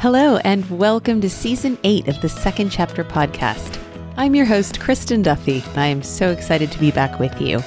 [0.00, 3.82] Hello, and welcome to season eight of the Second Chapter podcast.
[4.16, 7.60] I'm your host, Kristin Duffy, I am so excited to be back with you.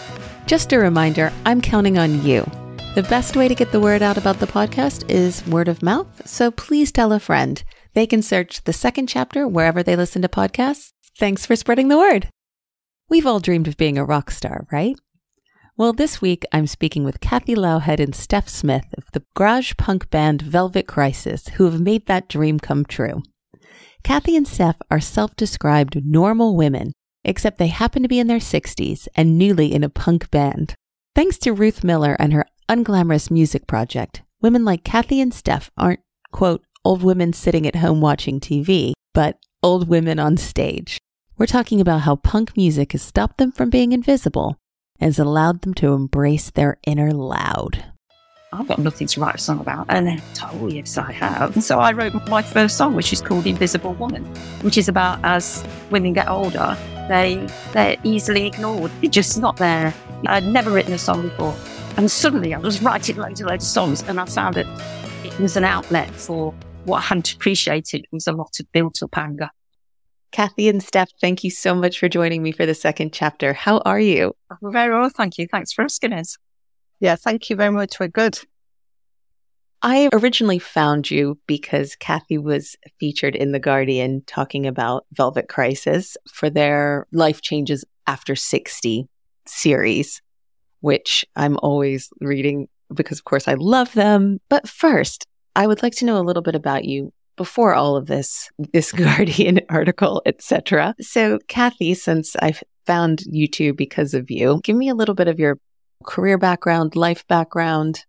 [0.46, 2.50] Just a reminder I'm counting on you.
[2.96, 6.26] The best way to get the word out about the podcast is word of mouth,
[6.26, 7.62] so please tell a friend.
[7.96, 10.94] They can search the second chapter wherever they listen to podcasts.
[11.18, 12.30] Thanks for spreading the word.
[13.10, 14.98] We've all dreamed of being a rock star, right?
[15.82, 20.12] Well, this week I'm speaking with Cathy Loughead and Steph Smith of the garage punk
[20.12, 23.24] band Velvet Crisis, who have made that dream come true.
[24.04, 26.92] Cathy and Steph are self described normal women,
[27.24, 30.76] except they happen to be in their 60s and newly in a punk band.
[31.16, 36.02] Thanks to Ruth Miller and her unglamorous music project, women like Cathy and Steph aren't,
[36.32, 41.00] quote, old women sitting at home watching TV, but old women on stage.
[41.40, 44.61] We're talking about how punk music has stopped them from being invisible
[45.02, 47.84] has allowed them to embrace their inner loud.
[48.54, 49.86] I've got nothing to write a song about.
[49.90, 51.56] And oh, yes, I have.
[51.56, 54.26] And so I wrote my first song, which is called Invisible Woman,
[54.62, 56.78] which is about as women get older,
[57.08, 58.92] they, they're easily ignored.
[59.00, 59.94] They're just not there.
[60.28, 61.56] I'd never written a song before.
[61.98, 64.68] And suddenly I was writing loads and loads of songs, and I found that
[65.26, 66.54] it was an outlet for
[66.86, 69.50] what I hadn't appreciated was a lot of built up anger.
[70.32, 73.54] Cathy and Steph, thank you so much for joining me for the second chapter.
[73.54, 74.34] How are you?
[74.62, 75.48] Very well, thank you.
[75.48, 76.38] Thanks for asking us.
[77.00, 78.00] Yeah, thank you very much.
[78.00, 78.40] We're good.
[79.82, 86.16] I originally found you because Cathy was featured in The Guardian talking about Velvet Crisis
[86.32, 89.10] for their Life Changes After 60
[89.48, 90.22] series,
[90.82, 94.40] which I'm always reading because, of course, I love them.
[94.50, 98.06] But first, I would like to know a little bit about you before all of
[98.06, 100.94] this, this Guardian article, etc.
[101.02, 105.28] So, Cathy, since I've found you two because of you, give me a little bit
[105.28, 105.58] of your
[106.06, 108.06] career background, life background.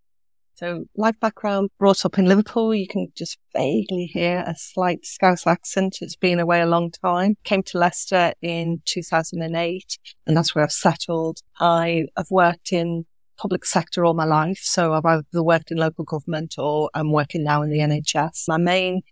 [0.56, 2.74] So, life background, brought up in Liverpool.
[2.74, 5.96] You can just vaguely hear a slight Scouse accent.
[6.02, 7.36] It's been away a long time.
[7.42, 11.38] Came to Leicester in 2008, and that's where I've settled.
[11.58, 13.06] I have worked in
[13.42, 14.60] public sector all my life.
[14.62, 18.44] So I've either worked in local government or I'm working now in the NHS.
[18.46, 19.02] My main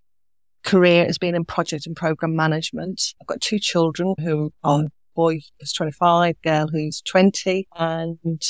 [0.64, 3.14] career has been in project and program management.
[3.20, 4.84] I've got two children who are
[5.14, 8.42] boy who's 25, girl who's 20 and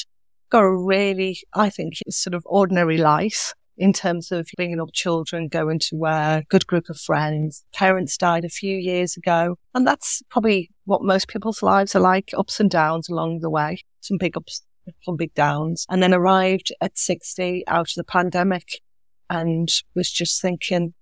[0.51, 5.49] got a really, I think, sort of ordinary life in terms of bringing up children,
[5.49, 7.65] going to a good group of friends.
[7.73, 9.57] Parents died a few years ago.
[9.75, 13.79] And that's probably what most people's lives are like, ups and downs along the way.
[14.01, 14.63] Some big ups,
[15.03, 15.87] some big downs.
[15.89, 18.81] And then arrived at 60 out of the pandemic
[19.31, 20.93] and was just thinking,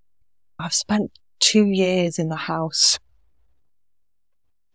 [0.58, 1.10] I've spent
[1.40, 2.98] two years in the house.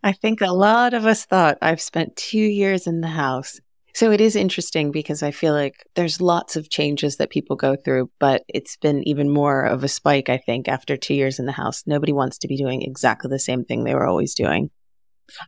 [0.02, 3.60] I think a lot of us thought I've spent two years in the house.
[3.94, 7.76] So it is interesting because I feel like there's lots of changes that people go
[7.76, 11.46] through, but it's been even more of a spike, I think, after two years in
[11.46, 11.84] the house.
[11.86, 14.70] Nobody wants to be doing exactly the same thing they were always doing.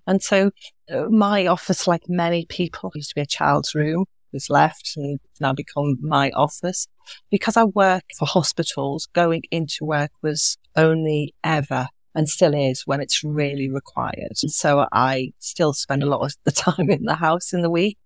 [0.06, 0.53] And so
[0.91, 4.04] uh, my office, like many people, used to be a child's room
[4.48, 6.88] left and now become my office.
[7.30, 13.00] Because I work for hospitals, going into work was only ever and still is when
[13.00, 14.36] it's really required.
[14.36, 17.98] So I still spend a lot of the time in the house in the week.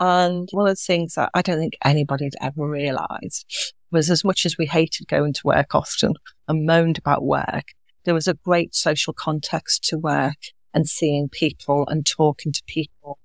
[0.00, 4.22] And one of the things that I don't think anybody had ever realized was as
[4.24, 6.14] much as we hated going to work often
[6.46, 7.64] and moaned about work,
[8.04, 10.36] there was a great social context to work
[10.72, 13.18] and seeing people and talking to people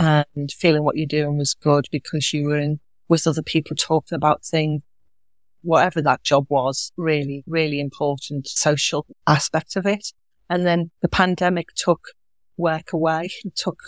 [0.00, 4.16] and feeling what you're doing was good because you were in with other people talking
[4.16, 4.80] about things,
[5.62, 10.12] whatever that job was, really, really important social aspect of it.
[10.48, 12.00] And then the pandemic took
[12.56, 13.80] work away, took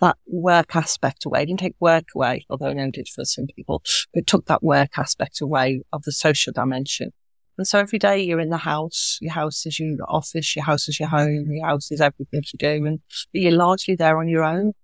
[0.00, 1.42] that work aspect away.
[1.42, 3.82] It didn't take work away, although it did for some people,
[4.14, 7.12] but took that work aspect away of the social dimension.
[7.58, 10.88] And so every day you're in the house, your house is your office, your house
[10.88, 13.00] is your home, your house is everything you do, and
[13.32, 14.74] you're largely there on your own.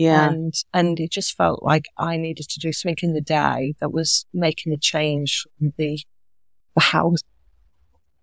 [0.00, 0.30] Yeah.
[0.30, 3.92] And, and it just felt like I needed to do something in the day that
[3.92, 6.00] was making a change from the,
[6.74, 7.20] the house,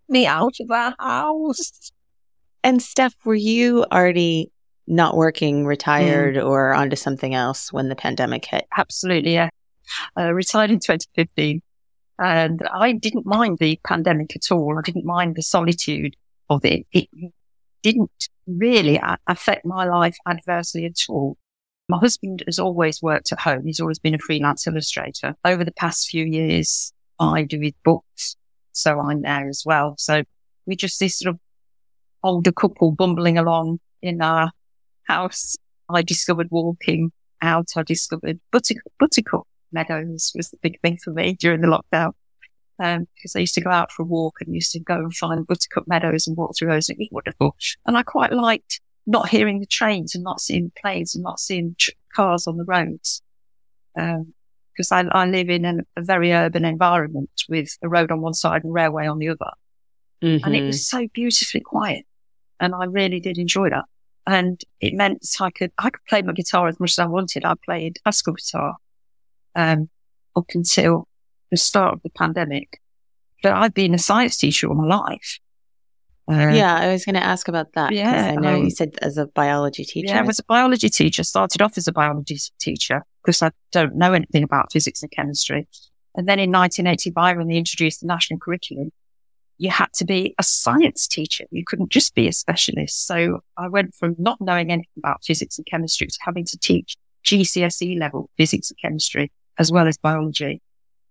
[0.09, 1.91] me out of the house.
[2.63, 4.51] And Steph, were you already
[4.87, 6.43] not working, retired, mm.
[6.43, 8.65] or onto something else when the pandemic hit?
[8.75, 9.49] Absolutely, yeah.
[10.15, 11.61] I retired in 2015
[12.17, 14.79] and I didn't mind the pandemic at all.
[14.79, 16.15] I didn't mind the solitude
[16.49, 16.87] of it.
[16.91, 17.07] It
[17.83, 21.37] didn't really affect my life adversely at all.
[21.89, 23.65] My husband has always worked at home.
[23.65, 25.35] He's always been a freelance illustrator.
[25.45, 28.35] Over the past few years, I do his books.
[28.73, 29.95] So I'm there as well.
[29.97, 30.23] So
[30.65, 31.39] we're just this sort of
[32.23, 34.51] older couple bumbling along in our
[35.03, 35.55] house.
[35.89, 37.11] I discovered walking
[37.41, 37.69] out.
[37.77, 42.11] I discovered buttercup, buttercup meadows was the big thing for me during the lockdown.
[42.79, 45.15] um, because I used to go out for a walk and used to go and
[45.15, 47.55] find buttercup meadows and walk through those and it wonderful.
[47.85, 51.75] And I quite liked not hearing the trains and not seeing planes and not seeing
[51.79, 53.23] tr- cars on the roads.
[53.97, 54.33] Um,
[54.73, 58.35] because I, I live in an, a very urban environment with a road on one
[58.35, 59.49] side and railway on the other.
[60.21, 60.45] Mm-hmm.
[60.45, 62.05] And it was so beautifully quiet.
[62.59, 63.85] And I really did enjoy that.
[64.27, 67.43] And it meant I could, I could play my guitar as much as I wanted.
[67.43, 68.75] I played classical guitar,
[69.55, 69.89] um,
[70.35, 71.07] up until
[71.49, 72.79] the start of the pandemic.
[73.41, 75.39] But I've been a science teacher all my life.
[76.29, 77.93] Uh, yeah, I was going to ask about that.
[77.93, 80.09] Yeah, I know um, you said as a biology teacher.
[80.09, 81.23] Yeah, I was a biology teacher.
[81.23, 85.67] Started off as a biology teacher because I don't know anything about physics and chemistry.
[86.15, 88.91] And then in 1985, when they introduced the national curriculum,
[89.57, 91.45] you had to be a science teacher.
[91.51, 93.07] You couldn't just be a specialist.
[93.07, 96.95] So I went from not knowing anything about physics and chemistry to having to teach
[97.25, 100.61] GCSE level physics and chemistry as well as biology.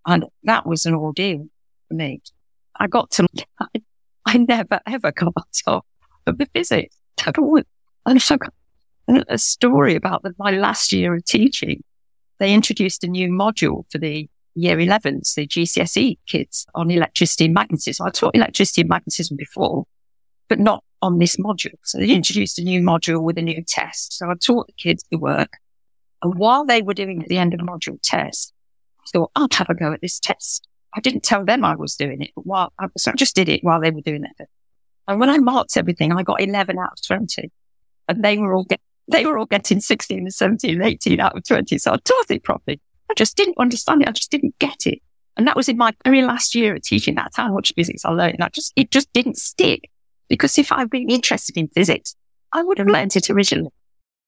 [0.06, 1.46] And that was an ordeal
[1.88, 2.20] for me.
[2.78, 3.28] I got to,
[3.60, 3.66] I,
[4.26, 5.32] I never ever got
[5.66, 5.84] off
[6.26, 7.60] of the physics at all.
[8.04, 8.52] And I got
[9.28, 11.82] a story about the, my last year of teaching.
[12.38, 17.54] They introduced a new module for the year 11s, the GCSE kids on electricity and
[17.54, 18.06] magnetism.
[18.06, 19.84] I taught electricity and magnetism before,
[20.48, 21.74] but not on this module.
[21.84, 24.18] So they introduced a new module with a new test.
[24.18, 25.52] So I taught the kids the work.
[26.22, 28.52] And while they were doing the end of module test,
[29.02, 30.66] I thought, I'll have a go at this test.
[30.96, 33.48] I didn't tell them I was doing it, but while I, so I just did
[33.50, 34.48] it while they were doing it.
[35.06, 37.50] And when I marked everything, I got 11 out of 20
[38.08, 41.36] and they were all get, they were all getting 16 and 17 and 18 out
[41.36, 41.78] of 20.
[41.78, 42.80] So I taught it properly.
[43.10, 44.08] I just didn't understand it.
[44.08, 45.00] I just didn't get it.
[45.36, 47.14] And that was in my very last year of teaching.
[47.14, 48.38] That's how much physics I learned.
[48.40, 49.90] I just, it just didn't stick
[50.28, 52.16] because if I'd been interested in physics,
[52.52, 53.70] I would have learned it originally.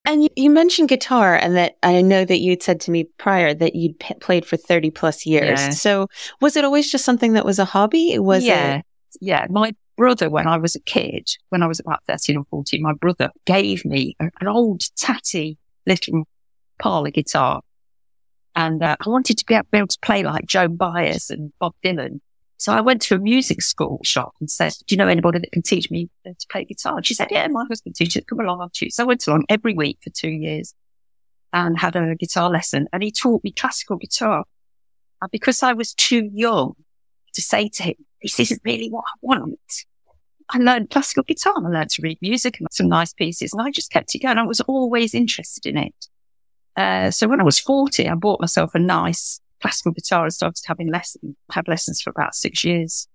[0.09, 3.75] And you mentioned guitar and that I know that you'd said to me prior that
[3.75, 5.61] you'd p- played for 30 plus years.
[5.61, 5.71] Yeah.
[5.71, 6.07] So
[6.41, 8.13] was it always just something that was a hobby?
[8.13, 8.77] It was yeah.
[8.77, 8.87] it?
[9.21, 9.47] Yeah.
[9.51, 12.95] My brother, when I was a kid, when I was about 13 or 14, my
[12.95, 16.27] brother gave me an old tatty little
[16.81, 17.61] parlor guitar.
[18.57, 22.21] And uh, I wanted to be able to play like Joan Baez and Bob Dylan.
[22.59, 25.53] So I went to a music school shop and said, do you know anybody that
[25.53, 26.97] can teach me to play guitar?
[26.97, 28.25] And she said, yeah, my husband teaches.
[28.29, 28.95] Come along, I'll teach.
[28.95, 30.75] So I went along every week for two years
[31.53, 34.45] and had a guitar lesson and he taught me classical guitar.
[35.23, 36.75] And because I was too young
[37.35, 39.85] to say to him, this isn't really what I want.
[40.51, 43.63] I learned classical guitar and I learned to read music and some nice pieces and
[43.63, 44.37] I just kept it going.
[44.37, 46.07] I was always interested in it.
[46.77, 50.63] Uh, so when I was 40, I bought myself a nice classical guitar and started
[50.67, 53.09] having lessons, had lessons for about six years.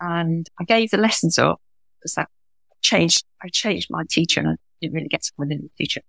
[0.00, 1.60] And I gave the lessons up
[1.98, 2.28] because that
[2.82, 6.00] changed, I changed my teacher and I didn't really get someone in the teacher.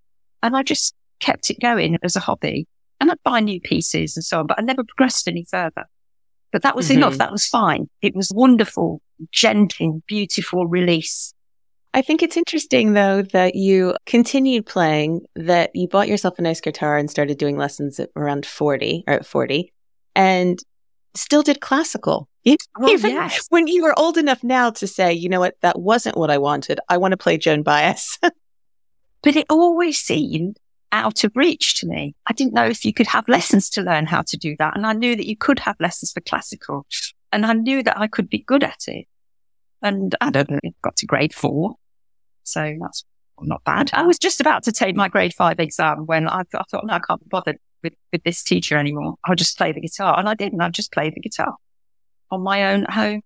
[0.43, 2.67] And I just kept it going as a hobby
[2.99, 5.85] and I'd buy new pieces and so on, but I never progressed any further.
[6.51, 6.99] But that was mm-hmm.
[6.99, 7.17] enough.
[7.17, 7.89] That was fine.
[8.01, 11.33] It was wonderful, gentle, beautiful release
[11.93, 16.61] I think it's interesting though that you continued playing, that you bought yourself a nice
[16.61, 19.73] guitar and started doing lessons at around 40 or at 40
[20.15, 20.59] and
[21.15, 22.27] still did classical.
[22.47, 23.45] Oh, Even yes.
[23.49, 26.37] when you were old enough now to say, you know what, that wasn't what I
[26.37, 26.79] wanted.
[26.89, 28.17] I want to play Joan Baez.
[29.21, 30.57] but it always seemed
[30.91, 32.15] out of reach to me.
[32.27, 34.75] I didn't know if you could have lessons to learn how to do that.
[34.75, 36.85] And I knew that you could have lessons for classical
[37.31, 39.07] and I knew that I could be good at it.
[39.81, 41.75] And I don't know, got to grade four.
[42.51, 43.03] So that's
[43.41, 43.91] not bad.
[43.93, 46.93] I was just about to take my grade five exam when I, I thought, no,
[46.93, 49.15] I can't be bothered with, with this teacher anymore.
[49.25, 50.17] I'll just play the guitar.
[50.17, 50.53] And I did.
[50.53, 51.55] And I just played the guitar
[52.31, 53.21] on my own at home.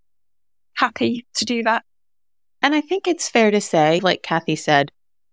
[0.76, 1.84] Happy to do that.
[2.62, 4.92] And I think it's fair to say, like Cathy said,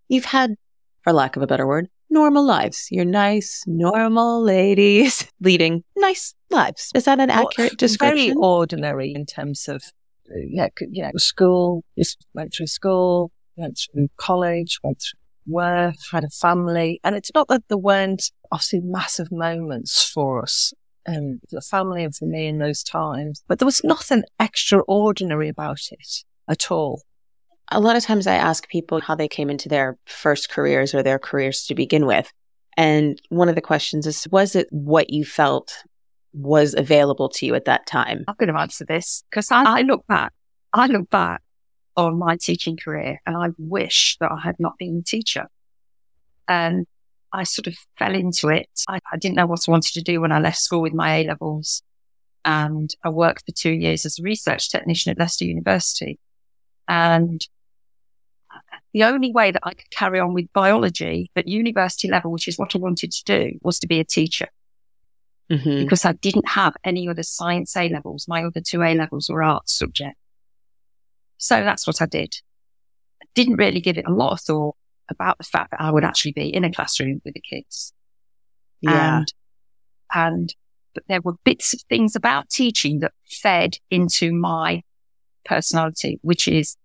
[0.08, 0.54] you've had,
[1.02, 2.88] for lack of a better word, normal lives.
[2.90, 6.90] You're nice, normal ladies leading nice lives.
[6.94, 8.16] Is that an accurate well, description?
[8.16, 9.82] Very ordinary in terms of
[10.32, 13.30] yeah, you know, school, just went through school,
[13.60, 15.20] went through college, went through
[15.52, 17.00] work, had a family.
[17.04, 20.72] And it's not that there weren't obviously massive moments for us,
[21.06, 25.80] um, the family and for me in those times, but there was nothing extraordinary about
[25.90, 27.02] it at all.
[27.72, 31.02] A lot of times I ask people how they came into their first careers or
[31.02, 32.30] their careers to begin with.
[32.76, 35.84] And one of the questions is, was it what you felt
[36.32, 38.24] was available to you at that time?
[38.26, 40.32] I'm going to answer this because I, I look back,
[40.72, 41.42] I look back
[41.96, 45.48] on my teaching career and I wish that I had not been a teacher.
[46.48, 46.86] And
[47.32, 48.68] I sort of fell into it.
[48.88, 51.18] I, I didn't know what I wanted to do when I left school with my
[51.18, 51.82] A levels.
[52.44, 56.18] And I worked for two years as a research technician at Leicester University.
[56.88, 57.46] And
[58.92, 62.58] the only way that I could carry on with biology at university level, which is
[62.58, 64.48] what I wanted to do, was to be a teacher.
[65.50, 65.82] mm-hmm.
[65.82, 68.26] because I didn't have any other science A levels.
[68.28, 70.16] My other two A levels were art subject.
[71.40, 72.34] So that's what I did.
[73.22, 74.76] I didn't really give it a lot of thought
[75.08, 77.94] about the fact that I would actually be in a classroom with the kids.
[78.82, 79.18] Yeah.
[79.18, 79.32] And,
[80.14, 80.54] and
[80.94, 84.82] but there were bits of things about teaching that fed into my
[85.44, 86.76] personality, which is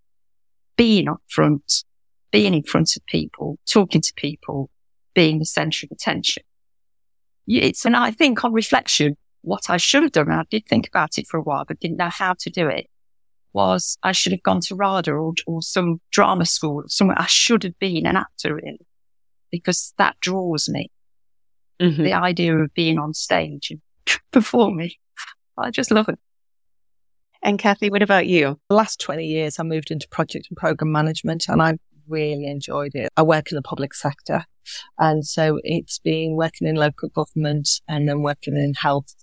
[0.78, 1.84] being up front,
[2.32, 4.70] being in front of people, talking to people,
[5.14, 6.44] being the center of attention.
[7.46, 10.88] It's, and I think on reflection, what I should have done, and I did think
[10.88, 12.88] about it for a while, but didn't know how to do it,
[13.56, 17.64] was I should have gone to RADA or, or some drama school, somewhere I should
[17.64, 18.78] have been an actor in,
[19.50, 20.92] because that draws me.
[21.82, 22.04] Mm-hmm.
[22.04, 23.82] The idea of being on stage and
[24.32, 24.92] performing.
[25.58, 26.20] I just love it.
[27.42, 28.60] And Cathy, what about you?
[28.70, 32.96] The last 20 years, I moved into project and program management and I really enjoyed
[32.96, 33.10] it.
[33.16, 34.46] I work in the public sector.
[34.98, 39.14] And so it's been working in local government and then working in health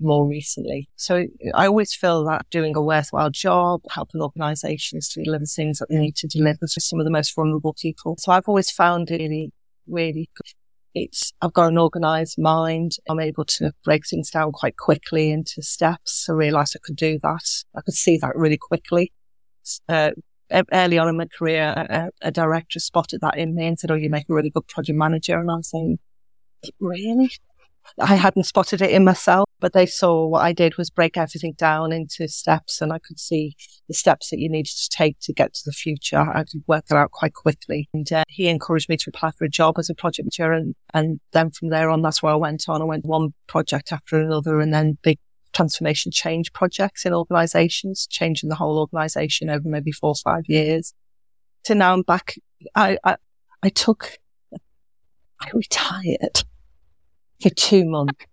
[0.00, 0.88] more recently.
[0.96, 5.88] So I always feel that doing a worthwhile job, helping organisations to deliver things that
[5.90, 8.16] they need to deliver to some of the most vulnerable people.
[8.18, 9.52] So I've always found it really,
[9.86, 10.52] really good.
[10.92, 12.92] It's, I've got an organised mind.
[13.08, 16.26] I'm able to break things down quite quickly into steps.
[16.28, 17.64] I realised I could do that.
[17.76, 19.12] I could see that really quickly.
[19.88, 20.10] Uh,
[20.72, 23.94] early on in my career, a, a, director spotted that in me and said, Oh,
[23.94, 25.38] you make a really good project manager.
[25.38, 25.98] And I was saying,
[26.80, 27.30] Really?
[27.98, 31.54] I hadn't spotted it in myself, but they saw what I did was break everything
[31.56, 33.56] down into steps and I could see
[33.88, 36.18] the steps that you needed to take to get to the future.
[36.18, 37.88] I could work that out quite quickly.
[37.92, 40.52] And uh, he encouraged me to apply for a job as a project manager.
[40.52, 42.82] And, and then from there on, that's where I went on.
[42.82, 45.18] I went one project after another and then big
[45.52, 50.94] transformation change projects in organizations, changing the whole organization over maybe four or five years.
[51.64, 52.36] To now I'm back.
[52.74, 53.16] I, I,
[53.62, 54.18] I took,
[54.52, 56.44] I retired
[57.40, 58.24] for two months.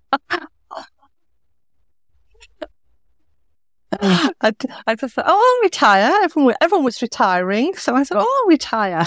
[4.00, 4.54] I,
[4.86, 6.20] I just thought, oh, I'll retire.
[6.24, 7.74] Everyone, everyone was retiring.
[7.76, 9.06] So I said, oh, I'll retire.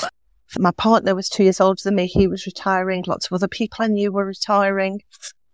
[0.58, 2.06] My partner was two years older than me.
[2.06, 3.04] He was retiring.
[3.06, 5.00] Lots of other people I knew were retiring.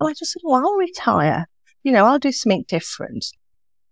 [0.01, 1.47] And I just said, well, I'll retire.
[1.83, 3.27] You know, I'll do something different.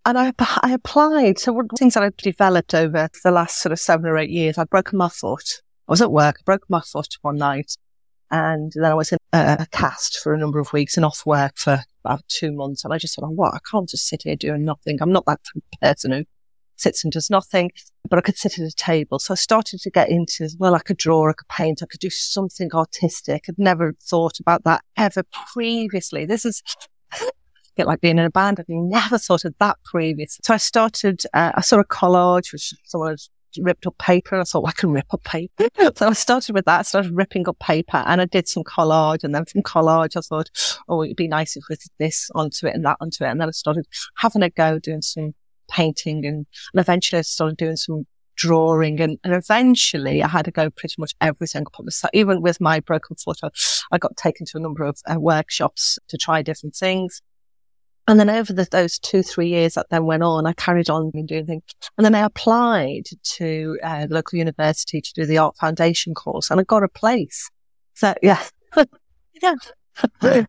[0.05, 1.39] And I, I applied.
[1.39, 4.17] So one of the things that I've developed over the last sort of seven or
[4.17, 5.61] eight years, I'd broken my foot.
[5.87, 7.75] I was at work, I broke my foot one night.
[8.31, 11.25] And then I was in a, a cast for a number of weeks and off
[11.25, 12.83] work for about two months.
[12.83, 13.53] And I just thought, oh, what?
[13.53, 14.97] I can't just sit here doing nothing.
[15.01, 15.41] I'm not that
[15.81, 16.23] person who
[16.77, 17.71] sits and does nothing,
[18.09, 19.19] but I could sit at a table.
[19.19, 21.99] So I started to get into, well, I could draw, I could paint, I could
[21.99, 23.45] do something artistic.
[23.47, 25.23] I'd never thought about that ever
[25.53, 26.25] previously.
[26.25, 26.61] This is
[27.13, 27.25] a
[27.77, 28.59] bit like being in a band.
[28.59, 30.41] I've never thought of that previously.
[30.43, 33.15] So I started, uh, I saw a collage, which someone
[33.61, 34.39] ripped up paper.
[34.39, 35.67] I thought, well, I can rip up paper.
[35.95, 39.23] so I started with that, I started ripping up paper and I did some collage.
[39.23, 40.49] And then from collage, I thought,
[40.87, 43.27] oh, it'd be nice if we did this onto it and that onto it.
[43.27, 43.85] And then I started
[44.17, 45.33] having a go doing some
[45.69, 50.51] painting and, and eventually I started doing some drawing and, and eventually I had to
[50.51, 51.91] go pretty much every single part.
[51.93, 53.49] So even with my broken foot, I,
[53.91, 57.21] I got taken to a number of uh, workshops to try different things.
[58.07, 61.09] And then over the, those two, three years that then went on, I carried on
[61.11, 61.63] doing things.
[61.97, 63.05] And then I applied
[63.37, 66.87] to uh, the local university to do the art foundation course and I got a
[66.87, 67.49] place.
[67.93, 68.43] So yeah.
[69.41, 69.55] yeah.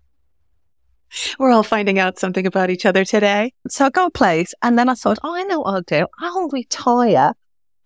[1.38, 3.54] We're all finding out something about each other today.
[3.68, 6.06] So I got a place and then I thought, oh, I know what I'll do.
[6.20, 7.32] I'll retire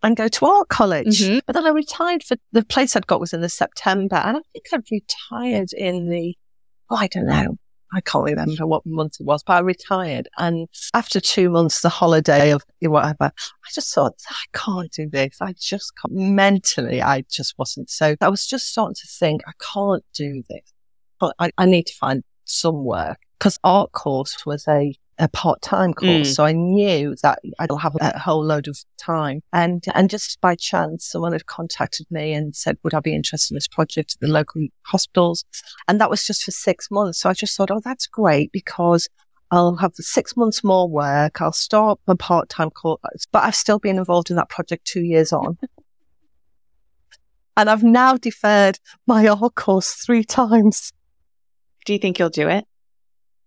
[0.02, 1.20] and go to art college.
[1.20, 1.38] Mm-hmm.
[1.46, 4.40] But then I retired for the place I'd got was in the September and I
[4.52, 6.36] think I'd retired in the,
[6.88, 7.56] oh, I don't know,
[7.92, 10.28] I can't remember what month it was, but I retired.
[10.38, 15.38] And after two months, the holiday of whatever, I just thought, I can't do this.
[15.40, 16.14] I just can't.
[16.14, 17.90] Mentally, I just wasn't.
[17.90, 20.72] So I was just starting to think, I can't do this.
[21.18, 25.92] But I, I need to find some work because art course was a a part-time
[25.92, 26.30] course.
[26.30, 26.34] Mm.
[26.34, 29.42] So I knew that I'd have a whole load of time.
[29.52, 33.52] And, and just by chance, someone had contacted me and said, would I be interested
[33.52, 35.44] in this project at the local hospitals?
[35.86, 37.20] And that was just for six months.
[37.20, 39.08] So I just thought, oh, that's great because
[39.50, 41.40] I'll have six months more work.
[41.40, 45.32] I'll start my part-time course, but I've still been involved in that project two years
[45.32, 45.58] on.
[47.56, 50.92] and I've now deferred my art course three times.
[51.84, 52.64] Do you think you'll do it?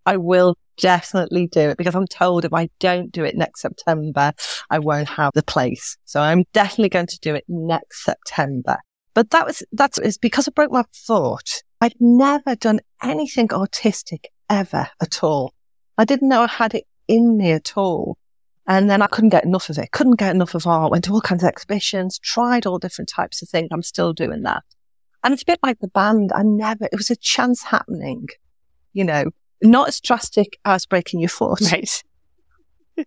[0.06, 4.34] I will definitely do it because I'm told if I don't do it next September,
[4.70, 5.98] I won't have the place.
[6.06, 8.78] So I'm definitely going to do it next September.
[9.14, 11.64] But that was, that's is because I broke my foot.
[11.82, 15.54] I'd never done anything artistic ever at all.
[15.98, 18.18] I didn't know I had it in me at all.
[18.66, 19.92] And then I couldn't get enough of it.
[19.92, 20.92] Couldn't get enough of art.
[20.92, 23.68] Went to all kinds of exhibitions, tried all different types of things.
[23.72, 24.64] I'm still doing that.
[25.24, 26.32] And it's a bit like the band.
[26.34, 28.28] I never, it was a chance happening,
[28.94, 29.26] you know,
[29.64, 31.62] Not as drastic as breaking your foot.
[31.72, 32.04] Right.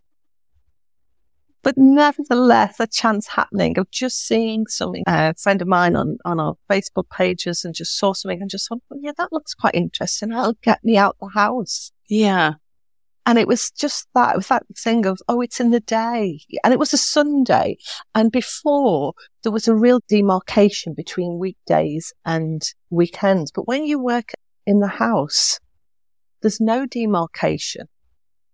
[1.63, 5.05] but nevertheless, a chance happening of just seeing something.
[5.07, 8.69] a friend of mine on, on our Facebook pages and just saw something and just
[8.69, 10.31] thought, well, yeah, that looks quite interesting.
[10.31, 11.93] That'll get me out the house.
[12.09, 12.55] Yeah.
[13.27, 16.39] And it was just that, it was that thing of, oh, it's in the day.
[16.63, 17.77] And it was a Sunday.
[18.15, 23.51] And before there was a real demarcation between weekdays and weekends.
[23.51, 24.31] But when you work
[24.65, 25.59] in the house,
[26.43, 27.87] there's no demarcation.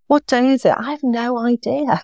[0.07, 0.75] What day is it?
[0.77, 2.03] I have no idea.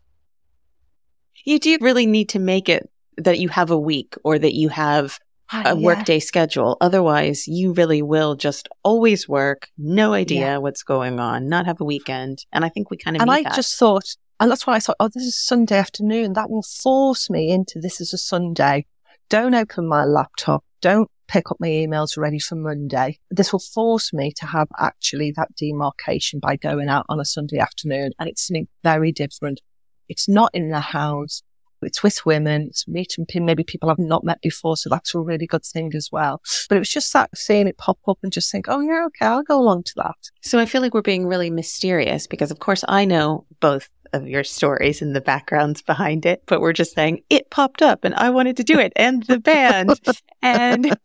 [1.44, 4.68] You do really need to make it that you have a week or that you
[4.68, 5.18] have
[5.52, 5.84] ah, a yeah.
[5.84, 6.76] workday schedule.
[6.80, 10.56] Otherwise, you really will just always work, no idea Yeah.
[10.58, 12.44] what's going on, not have a weekend.
[12.52, 13.54] And I think we kind of And I that.
[13.54, 16.34] just thought, and that's why I thought, oh, this is Sunday afternoon.
[16.34, 18.86] That will force me into this is a Sunday.
[19.28, 20.64] Don't open my laptop.
[20.80, 23.18] Don't pick up my emails ready for Monday.
[23.30, 27.58] This will force me to have actually that demarcation by going out on a Sunday
[27.58, 28.12] afternoon.
[28.18, 29.60] And it's something very different.
[30.08, 31.42] It's not in the house.
[31.82, 32.62] It's with women.
[32.68, 34.76] It's meeting maybe people I've not met before.
[34.76, 36.40] So that's a really good thing as well.
[36.68, 39.26] But it was just that seeing it pop up and just think, oh yeah, okay,
[39.26, 40.16] I'll go along to that.
[40.42, 44.28] So I feel like we're being really mysterious because, of course, I know both of
[44.28, 48.14] your stories and the backgrounds behind it, but we're just saying it popped up and
[48.14, 50.00] I wanted to do it and the band.
[50.42, 50.96] and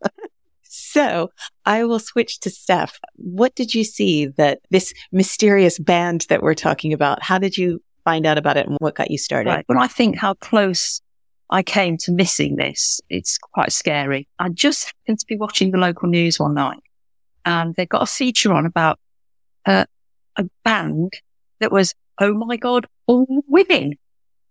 [0.62, 1.30] so
[1.64, 2.98] I will switch to Steph.
[3.16, 7.22] What did you see that this mysterious band that we're talking about?
[7.22, 9.50] How did you find out about it and what got you started?
[9.50, 9.64] Right.
[9.66, 11.00] When I think how close
[11.50, 14.28] I came to missing this, it's quite scary.
[14.38, 16.80] I just happened to be watching the local news one night
[17.44, 18.98] and they got a feature on about
[19.66, 19.84] uh,
[20.36, 21.12] a band
[21.60, 23.94] that was, oh my God, all women.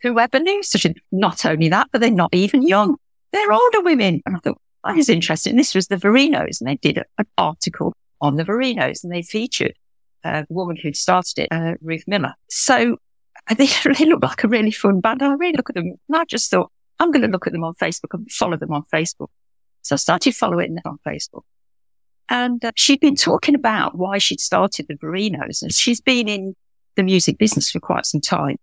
[0.01, 2.97] Whoever knew such a, not only that, but they're not even young.
[3.31, 4.21] They're older women.
[4.25, 5.55] And I thought, that is interesting.
[5.55, 9.21] This was the Verinos and they did a, an article on the Verinos and they
[9.21, 9.73] featured
[10.23, 12.33] uh, the woman who'd started it, uh, Ruth Miller.
[12.49, 12.97] So
[13.57, 15.21] they, they look like a really fun band.
[15.21, 17.53] And I really look at them and I just thought, I'm going to look at
[17.53, 19.29] them on Facebook and follow them on Facebook.
[19.81, 21.43] So I started following them on Facebook.
[22.29, 25.61] And uh, she'd been talking about why she'd started the Verinos.
[25.61, 26.55] And she's been in
[26.95, 28.57] the music business for quite some time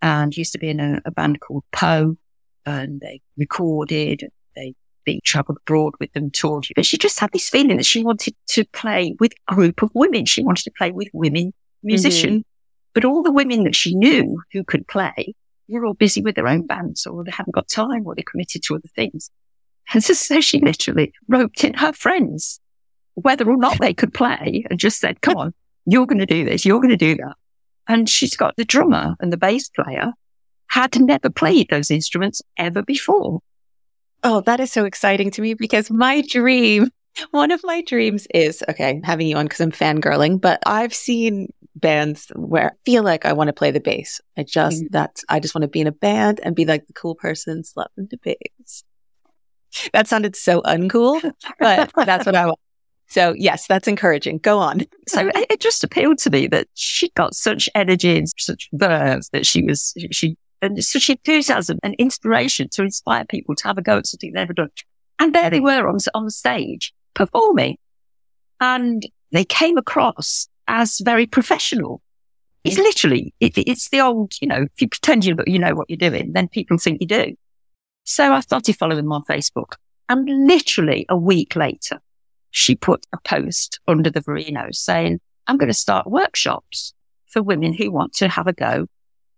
[0.00, 2.16] and used to be in a, a band called Poe.
[2.64, 6.66] And they recorded, they they traveled abroad with them, toured.
[6.76, 9.90] But she just had this feeling that she wanted to play with a group of
[9.94, 10.26] women.
[10.26, 12.40] She wanted to play with women musicians.
[12.40, 12.48] Mm-hmm.
[12.94, 15.34] But all the women that she knew who could play
[15.68, 18.62] were all busy with their own bands or they haven't got time or they're committed
[18.64, 19.30] to other things.
[19.92, 22.60] And so, so she literally roped in her friends,
[23.14, 25.54] whether or not they could play and just said, come on,
[25.86, 26.64] you're going to do this.
[26.64, 27.34] You're going to do that.
[27.88, 30.12] And she's got the drummer and the bass player
[30.68, 33.40] had never played those instruments ever before.
[34.24, 36.90] Oh, that is so exciting to me because my dream,
[37.32, 41.48] one of my dreams is, okay, having you on because I'm fangirling, but I've seen
[41.74, 44.20] bands where I feel like I want to play the bass.
[44.36, 44.88] I just, Mm.
[44.90, 47.64] that's, I just want to be in a band and be like the cool person
[47.64, 48.84] slapping the bass.
[49.92, 51.20] That sounded so uncool,
[51.58, 52.58] but that's what I want.
[53.12, 54.38] So yes, that's encouraging.
[54.38, 54.86] Go on.
[55.08, 59.44] So it, just appealed to me that she got such energy and such verve that
[59.44, 63.98] she was, she, and such enthusiasm and inspiration to inspire people to have a go
[63.98, 64.70] at something they've never done.
[65.18, 67.76] And there they were on, on stage performing
[68.60, 72.00] and they came across as very professional.
[72.64, 75.90] It's literally, it, it's the old, you know, if you pretend you, you know what
[75.90, 77.34] you're doing, then people think you do.
[78.04, 79.74] So I started following them on Facebook
[80.08, 82.00] and literally a week later,
[82.52, 86.94] she put a post under the Verinos saying, I'm going to start workshops
[87.26, 88.86] for women who want to have a go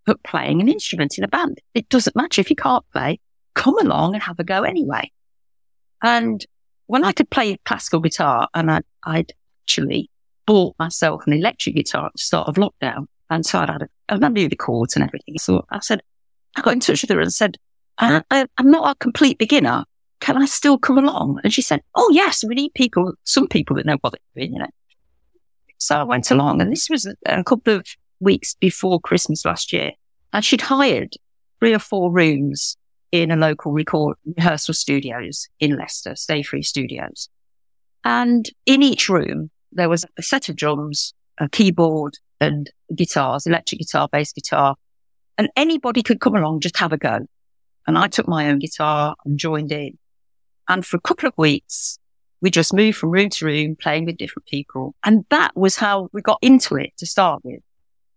[0.07, 1.61] at playing an instrument in a band.
[1.72, 3.20] It doesn't matter if you can't play,
[3.55, 5.11] come along and have a go anyway.
[6.03, 6.44] And
[6.87, 10.11] when I could play classical guitar and I, I'd actually
[10.44, 13.07] bought myself an electric guitar at the start of lockdown.
[13.31, 15.38] And so I'd had a, and I knew the chords and everything.
[15.38, 16.03] So I said,
[16.57, 17.57] I got in touch with her and said,
[17.96, 19.85] I, I, I'm not a complete beginner.
[20.24, 21.38] Can I still come along?
[21.44, 24.54] And she said, Oh yes, we need people, some people that know what they're doing,
[24.54, 24.70] you know.
[25.76, 27.87] So I went along and this was a, couple of
[28.20, 29.90] weeks before Christmas last year.
[30.32, 31.12] And she'd hired
[31.60, 32.78] three or four rooms
[33.12, 37.28] in a local record rehearsal studios in Leicester, Stay Free Studios.
[38.02, 43.80] And in each room, there was a set of drums, a keyboard and guitars, electric
[43.80, 44.76] guitar, bass guitar.
[45.37, 47.26] And anybody could come along, just have a go.
[47.87, 49.98] And I took my own guitar and joined in.
[50.68, 51.98] And for a couple of weeks,
[52.40, 54.94] we just moved from room to room, playing with different people.
[55.05, 57.61] And that was how we got into it to start with.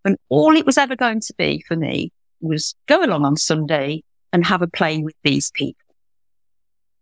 [0.04, 4.02] And all it was ever going to be for me was go along on Sunday
[4.32, 5.82] and have a play with these people.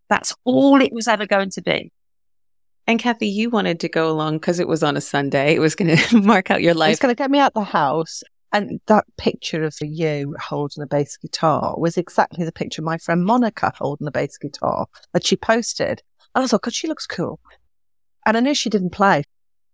[0.08, 1.92] That's all it was ever going to be.
[2.86, 5.54] And Cathy, you wanted to go along because it was on a Sunday.
[5.54, 6.92] It was going to mark out your life.
[6.92, 8.22] It's going to get me out the house.
[8.52, 12.98] And that picture of you holding a bass guitar was exactly the picture of my
[12.98, 16.02] friend Monica holding a bass guitar that she posted.
[16.34, 17.40] And I thought, God, she looks cool.
[18.24, 19.24] And I knew she didn't play.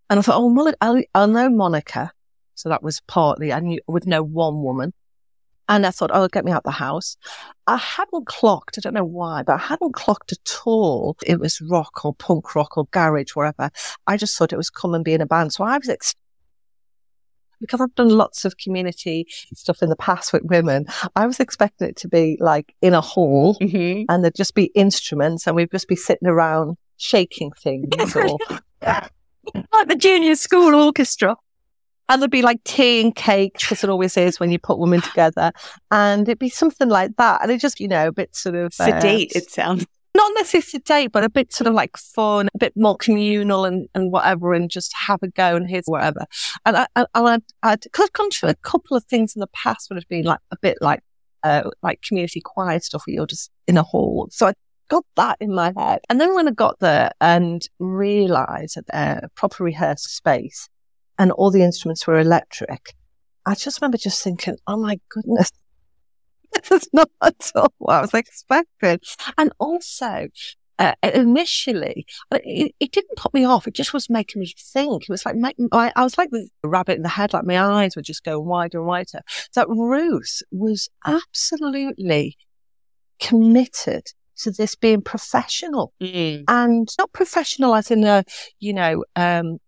[0.08, 2.12] And I thought, oh, I'll, I'll know Monica.
[2.54, 4.92] So that was partly, I knew, would know one woman.
[5.68, 7.16] And I thought, oh, get me out the house.
[7.66, 11.16] I hadn't clocked, I don't know why, but I hadn't clocked at all.
[11.24, 13.70] It was rock or punk rock or garage, whatever.
[14.06, 15.52] I just thought it was come and be in a band.
[15.52, 16.14] So I was, ex-
[17.62, 20.84] because I've done lots of community stuff in the past with women,
[21.16, 24.04] I was expecting it to be like in a hall mm-hmm.
[24.08, 28.38] and there'd just be instruments and we'd just be sitting around shaking things or
[29.72, 31.36] like the junior school orchestra.
[32.08, 35.00] And there'd be like tea and cake, because it always is when you put women
[35.00, 35.52] together.
[35.90, 37.40] And it'd be something like that.
[37.40, 39.86] And it just, you know, a bit sort of sedate, uh, it sounds.
[40.14, 43.88] Not necessarily sedate, but a bit sort of like fun, a bit more communal and,
[43.94, 46.26] and whatever, and just have a go and here's whatever.
[46.66, 49.46] And I, I, I'd, I'd, cause I've gone through a couple of things in the
[49.48, 51.00] past would have been like a bit like,
[51.42, 54.28] uh, like community choir stuff where you're just in a hall.
[54.30, 54.52] So I
[54.88, 56.00] got that in my head.
[56.10, 60.68] And then when I got there and realized that a proper rehearsal space
[61.18, 62.92] and all the instruments were electric,
[63.46, 65.50] I just remember just thinking, oh my goodness,
[66.68, 68.98] this is not at all what I was expecting.
[69.38, 70.28] And also,
[70.78, 73.66] uh, initially, it, it, didn't put me off.
[73.66, 75.04] It just was making me think.
[75.04, 75.36] It was like,
[75.72, 78.44] I, I, was like the rabbit in the head, like my eyes were just going
[78.44, 79.20] wider and wider.
[79.54, 82.36] That Ruth was absolutely
[83.20, 84.08] committed
[84.42, 86.44] to this being professional mm.
[86.48, 88.24] and not professional as in a,
[88.60, 89.58] you know, um,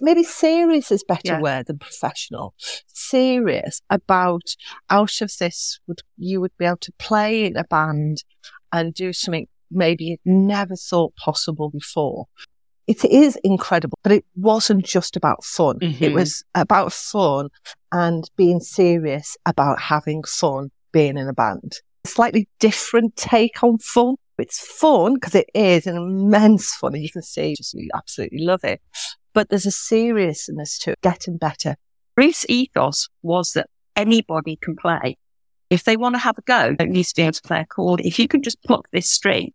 [0.00, 1.40] maybe serious is better yeah.
[1.40, 2.54] word than professional.
[2.86, 4.54] Serious about
[4.90, 8.24] out of this would you would be able to play in a band
[8.72, 12.26] and do something maybe you'd never thought possible before.
[12.86, 15.78] It is incredible, but it wasn't just about fun.
[15.78, 16.04] Mm-hmm.
[16.04, 17.48] It was about fun
[17.92, 24.16] and being serious about having fun being in a band slightly different take on fun.
[24.38, 28.44] It's fun because it is an immense fun and you can see just you absolutely
[28.44, 28.80] love it.
[29.34, 31.76] But there's a seriousness to it, getting better.
[32.16, 35.16] Ruth's ethos was that anybody can play.
[35.70, 37.66] If they want to have a go, they need to be able to play a
[37.66, 38.00] chord.
[38.00, 39.52] If you can just pluck this string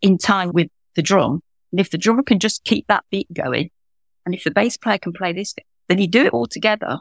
[0.00, 3.70] in time with the drum, and if the drummer can just keep that beat going,
[4.24, 5.54] and if the bass player can play this,
[5.88, 7.00] then you do it all together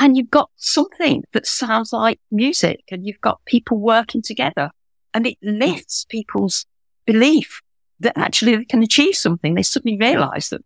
[0.00, 4.70] and you've got something that sounds like music and you've got people working together
[5.12, 6.64] and it lifts people's
[7.04, 7.60] belief
[8.00, 9.54] that actually they can achieve something.
[9.54, 10.62] They suddenly realize that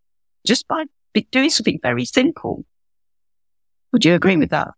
[0.47, 0.85] just by
[1.33, 2.64] doing something very simple.
[3.92, 4.68] Would you agree with that?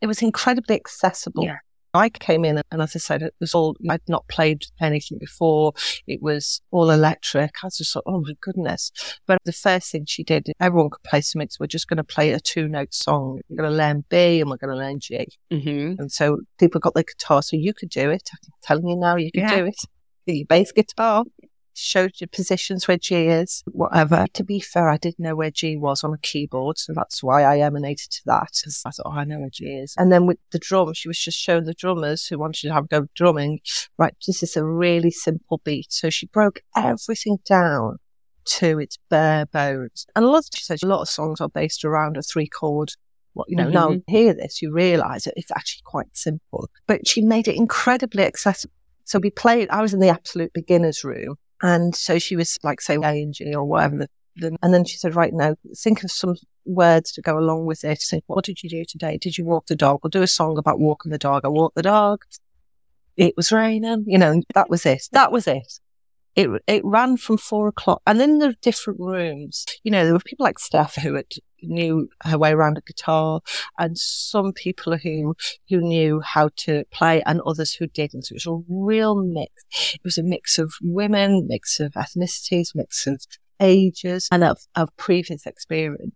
[0.00, 1.42] It was incredibly accessible.
[1.44, 1.58] Yeah.
[1.96, 5.72] I came in and as I said, it was all, I'd not played anything before.
[6.06, 7.52] It was all electric.
[7.62, 8.92] I was just thought, oh my goodness.
[9.26, 11.58] But the first thing she did, everyone could play some mix.
[11.58, 13.40] We're just going to play a two note song.
[13.48, 15.26] We're going to learn B and we're going to learn G.
[15.52, 16.00] Mm-hmm.
[16.00, 17.42] And so people got their guitar.
[17.42, 18.28] So you could do it.
[18.32, 19.56] I'm telling you now, you can yeah.
[19.56, 19.76] do it.
[20.26, 21.24] Your bass guitar
[21.76, 24.26] showed you positions where G is, whatever.
[24.34, 27.42] To be fair, I didn't know where G was on a keyboard, so that's why
[27.42, 28.48] I emanated to that.
[28.52, 29.94] Because I thought, oh, I know where G is.
[29.96, 32.84] And then with the drum, she was just showing the drummers who wanted to have
[32.84, 33.60] a go drumming,
[33.98, 35.92] right, this is a really simple beat.
[35.92, 37.98] So she broke everything down
[38.46, 40.06] to its bare bones.
[40.14, 42.48] And a lot, of she said, a lot of songs are based around a three
[42.48, 42.92] chord
[43.36, 43.72] what you know, mm-hmm.
[43.74, 46.70] now you hear this, you realize that it's actually quite simple.
[46.86, 48.72] But she made it incredibly accessible.
[49.04, 52.80] So we played, I was in the absolute beginner's room and so she was like
[52.80, 54.06] say, A and G or whatever.
[54.36, 57.84] The, and then she said, right now, think of some words to go along with
[57.84, 58.02] it.
[58.02, 59.16] Say, what did you do today?
[59.16, 60.00] Did you walk the dog?
[60.02, 61.44] Or do a song about walking the dog.
[61.44, 62.22] I walked the dog.
[63.16, 64.04] It was raining.
[64.06, 65.08] You know, that was it.
[65.12, 65.80] That was it.
[66.34, 68.02] It, it ran from four o'clock.
[68.06, 69.64] And then there were different rooms.
[69.84, 71.30] You know, there were people like Steph who had
[71.62, 73.40] knew her way around a guitar
[73.78, 75.34] and some people who,
[75.68, 78.22] who knew how to play and others who didn't.
[78.26, 79.52] So it was a real mix.
[79.94, 83.20] It was a mix of women, mix of ethnicities, mix of
[83.60, 86.14] ages and of, of previous experience.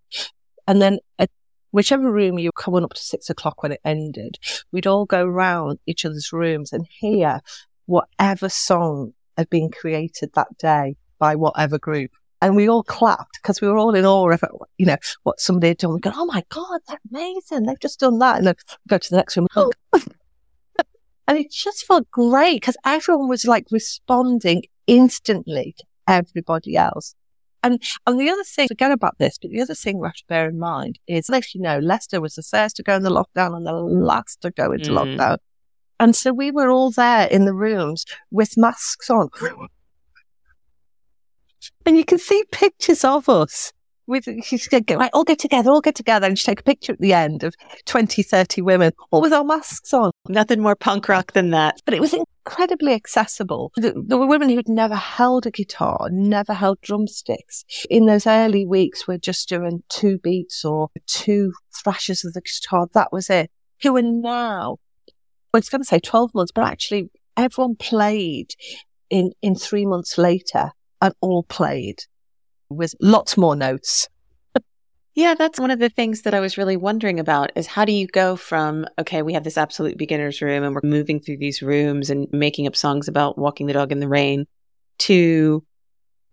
[0.67, 1.31] And then at
[1.71, 4.39] whichever room you were coming up to six o'clock when it ended,
[4.73, 7.41] we'd all go round each other's rooms and hear
[7.87, 12.11] whatever song had been created that day by whatever group.
[12.43, 14.43] And we all clapped because we were all in awe of,
[14.79, 15.95] you know, what somebody had done.
[15.95, 17.65] We go, oh my God, that's amazing.
[17.65, 18.39] They've just done that.
[18.39, 18.55] And then
[18.89, 19.47] go to the next room.
[19.57, 19.71] Oh.
[21.29, 27.15] and it just felt great because everyone was like responding instantly to everybody else.
[27.63, 30.25] And, and the other thing, forget about this, but the other thing we have to
[30.29, 33.11] bear in mind is, as you know, Leicester was the first to go in the
[33.11, 34.97] lockdown and the last to go into mm.
[34.97, 35.37] lockdown.
[35.99, 39.29] And so we were all there in the rooms with masks on
[41.87, 43.73] And you can see pictures of us
[44.11, 46.27] with, she's going to go, right, all get together, all get together.
[46.27, 47.55] And she take a picture at the end of
[47.87, 50.11] 20, 30 women, all with our masks on.
[50.29, 51.81] Nothing more punk rock than that.
[51.87, 53.73] But it was incredibly accessible.
[53.77, 57.65] There were women who'd never held a guitar, never held drumsticks.
[57.89, 62.89] In those early weeks, we're just doing two beats or two thrashes of the guitar.
[62.93, 63.51] That was it.
[63.83, 64.77] Who are now,
[65.53, 68.51] well, it's going to say 12 months, but actually everyone played
[69.09, 72.05] in, in three months later and all played
[72.69, 74.09] with lots more notes.
[75.15, 77.93] Yeah, that's one of the things that I was really wondering about is how do
[77.93, 81.63] you go from, okay, we have this absolute beginner's room and we're moving through these
[81.63, 84.47] rooms and making up songs about walking the dog in the rain
[84.99, 85.65] to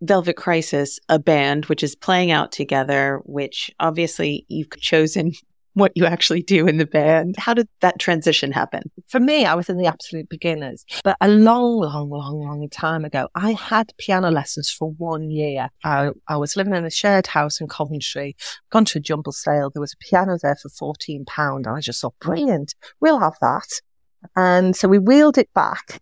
[0.01, 5.31] Velvet Crisis, a band which is playing out together, which obviously you've chosen
[5.77, 7.35] what you actually do in the band.
[7.37, 8.83] How did that transition happen?
[9.07, 13.05] For me, I was in the absolute beginners, but a long, long, long, long time
[13.05, 15.69] ago, I had piano lessons for one year.
[15.83, 18.35] I, I was living in a shared house in Coventry,
[18.71, 19.69] gone to a jumble sale.
[19.69, 21.25] There was a piano there for £14
[21.57, 23.69] and I just thought, brilliant, we'll have that.
[24.35, 26.01] And so we wheeled it back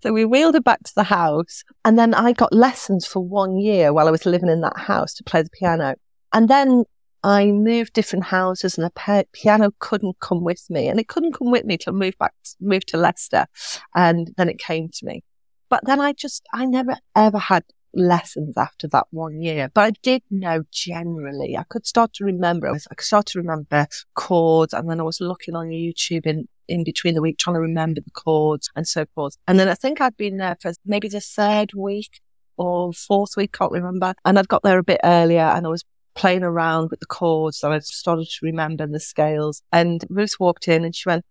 [0.00, 3.58] so we wheeled it back to the house and then I got lessons for one
[3.58, 5.96] year while I was living in that house to play the piano.
[6.32, 6.84] And then
[7.22, 11.50] I moved different houses and the piano couldn't come with me and it couldn't come
[11.50, 13.46] with me till I moved back, moved to Leicester
[13.94, 15.24] and then it came to me.
[15.68, 19.90] But then I just, I never ever had lessons after that one year, but I
[20.02, 21.56] did know generally.
[21.56, 25.00] I could start to remember, I, was, I could start to remember chords and then
[25.00, 28.70] I was looking on YouTube in, in between the week trying to remember the chords
[28.76, 29.36] and so forth.
[29.48, 32.20] And then I think I'd been there for maybe the third week
[32.56, 34.14] or fourth week, can't remember.
[34.24, 35.84] And I'd got there a bit earlier and I was
[36.18, 39.62] playing around with the chords and I started to remember the scales.
[39.72, 41.24] And Ruth walked in and she went,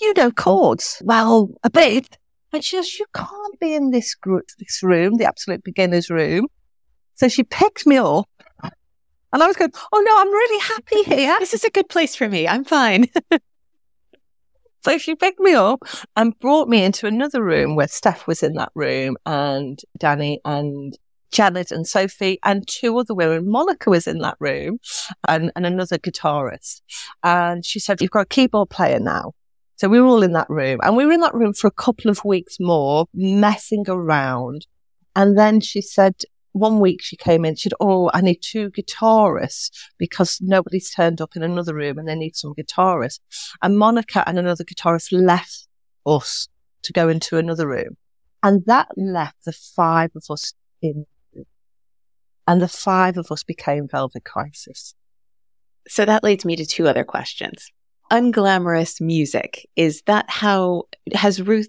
[0.00, 1.00] you know chords?
[1.04, 2.16] Well, a bit.
[2.52, 6.48] And she says, you can't be in this group, this room, the absolute beginner's room.
[7.16, 8.28] So she picked me up
[9.32, 11.36] and I was going, oh no, I'm really happy here.
[11.40, 12.48] this is a good place for me.
[12.48, 13.06] I'm fine.
[14.84, 15.82] so she picked me up
[16.16, 20.96] and brought me into another room where Steph was in that room and Danny and
[21.34, 23.50] Janet and Sophie and two other women.
[23.50, 24.78] Monica was in that room
[25.28, 26.80] and, and another guitarist.
[27.24, 29.32] And she said, you've got a keyboard player now.
[29.76, 31.72] So we were all in that room and we were in that room for a
[31.72, 34.66] couple of weeks more, messing around.
[35.16, 36.14] And then she said,
[36.52, 41.20] one week she came in, she said, Oh, I need two guitarists because nobody's turned
[41.20, 43.18] up in another room and they need some guitarists.
[43.60, 45.66] And Monica and another guitarist left
[46.06, 46.46] us
[46.84, 47.96] to go into another room.
[48.40, 51.06] And that left the five of us in
[52.46, 54.94] and the five of us became Velvet Crisis.
[55.88, 57.70] So that leads me to two other questions.
[58.10, 59.68] Unglamorous music.
[59.76, 61.68] Is that how has Ruth,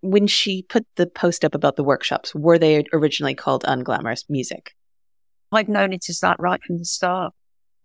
[0.00, 4.72] when she put the post up about the workshops, were they originally called unglamorous music?
[5.52, 7.32] I've known it as that right from the start.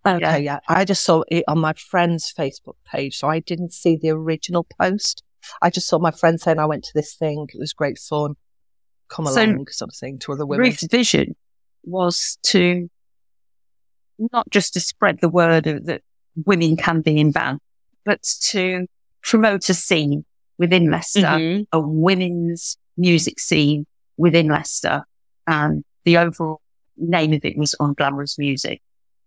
[0.05, 0.37] Okay, yeah.
[0.37, 0.59] yeah.
[0.67, 4.65] I just saw it on my friend's Facebook page, so I didn't see the original
[4.79, 5.23] post.
[5.61, 7.47] I just saw my friend saying I went to this thing.
[7.53, 8.35] It was great fun.
[9.09, 10.67] Come along, so, sort of thing to other women.
[10.67, 11.35] Ruth's vision
[11.83, 12.89] was to
[14.17, 16.01] not just to spread the word that
[16.45, 17.59] women can be in band,
[18.05, 18.85] but to
[19.21, 20.25] promote a scene
[20.57, 21.63] within Leicester, mm-hmm.
[21.71, 23.85] a women's music scene
[24.17, 25.03] within Leicester.
[25.47, 26.61] And the overall
[26.97, 28.81] name of it was Unglamorous Music.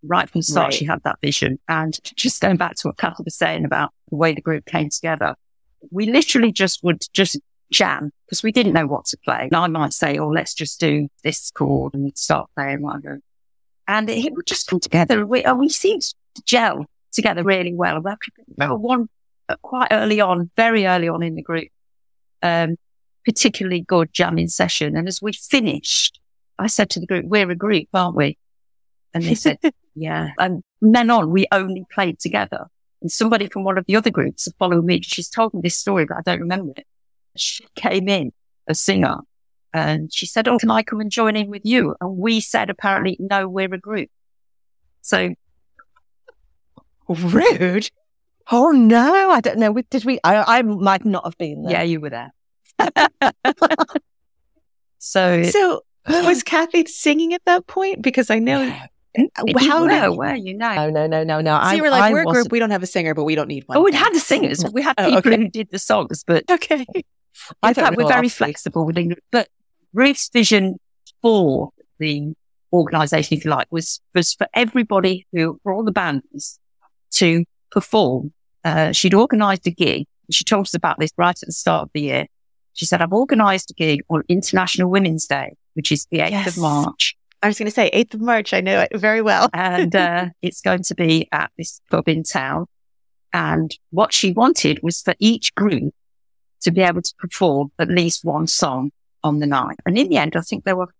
[0.05, 0.75] Right from the start, right.
[0.75, 1.61] she had that vision.
[1.69, 4.91] And just going back to what Cathy was saying about the way the group came
[4.91, 5.37] together,
[5.91, 7.39] we literally just would just
[7.73, 9.49] jam because we didn't know what to play.
[9.51, 13.21] And I might say, oh, let's just do this chord and start playing whatever.
[13.89, 15.27] And it would just come together.
[15.27, 18.01] We, and we seemed to gel together really well.
[18.07, 18.15] I
[18.57, 19.09] remember one
[19.49, 21.69] uh, quite early on, very early on in the group,
[22.43, 22.77] um,
[23.25, 24.97] particularly good jamming session.
[24.97, 26.21] And as we finished,
[26.59, 28.39] I said to the group, we're a group, aren't we?
[29.13, 29.59] And they said,
[29.95, 30.31] yeah.
[30.39, 32.67] And then on, we only played together.
[33.01, 35.03] And somebody from one of the other groups followed me.
[35.03, 36.87] She's told me this story, but I don't remember it
[37.37, 38.33] she came in,
[38.69, 39.19] a singer,
[39.73, 41.95] and she said, Oh, can I come and join in with you?
[42.01, 44.11] And we said, apparently, no, we're a group.
[45.01, 45.35] So
[47.09, 47.91] rude.
[48.51, 49.75] Oh no, I don't know.
[49.91, 50.19] Did we?
[50.25, 51.73] I, I might not have been there.
[51.73, 52.33] Yeah, you were there.
[54.99, 58.03] so, so was Cathy singing at that point?
[58.03, 58.69] Because I know
[59.59, 60.75] how did where you know?
[60.75, 61.51] No, no, no, no, no.
[61.51, 62.51] So I, you were like, I we're a group.
[62.51, 63.79] We don't have a singer, but we don't need one.
[63.79, 64.65] Oh, we had the singers.
[64.73, 65.43] We had oh, people okay.
[65.43, 66.87] who did the songs, but okay.
[67.63, 69.21] In fact, we're very flexible with England.
[69.31, 69.49] But
[69.93, 70.77] Ruth's vision
[71.21, 72.35] for the
[72.73, 76.59] organisation, if you like, was was for everybody who, for all the bands,
[77.13, 78.33] to perform.
[78.65, 80.07] Uh, she'd organised a gig.
[80.31, 82.27] She told us about this right at the start of the year.
[82.75, 86.57] She said, "I've organised a gig on International Women's Day which is the 8th Yes.
[86.57, 87.17] of March.
[87.43, 88.53] I was going to say 8th of March.
[88.53, 89.49] I know it very well.
[89.55, 92.67] And uh, it's going to be at this pub in town.
[93.33, 95.95] And what she wanted was for each group
[96.63, 98.91] to be able to perform at least one song
[99.23, 99.77] on the night.
[99.87, 100.93] And in the end, I think there were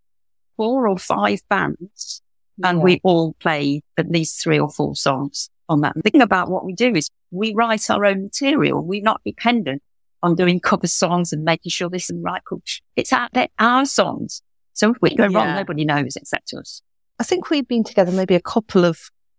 [0.57, 2.23] four or five bands
[2.63, 2.85] and Yeah.
[2.85, 5.95] we all played at least three or four songs on that.
[5.97, 8.85] The thing about what we do is we write our own material.
[8.85, 9.83] We're not dependent
[10.23, 12.43] on doing cover songs and making sure this and right.
[12.45, 12.83] coach.
[12.95, 14.43] It's our, our songs.
[14.75, 16.83] So if we go wrong, nobody knows except us.
[17.19, 18.99] I think we'd been together maybe a couple of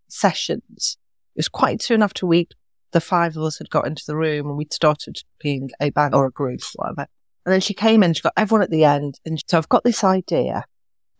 [0.10, 0.98] sessions.
[1.36, 2.48] It was quite soon after we,
[2.94, 6.16] the five of us had got into the room and we'd started being a band
[6.16, 7.08] or a group, whatever.
[7.46, 9.20] And then she came in, she got everyone at the end.
[9.26, 10.64] And so I've got this idea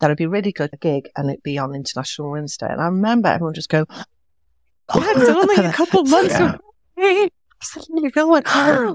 [0.00, 2.66] that it'd be really good a gig and it'd be on International Women's Day.
[2.70, 3.84] And I remember everyone just go,
[4.90, 6.56] Oh, it's only a couple months Yeah.
[6.98, 7.28] away.
[7.62, 8.44] Suddenly going like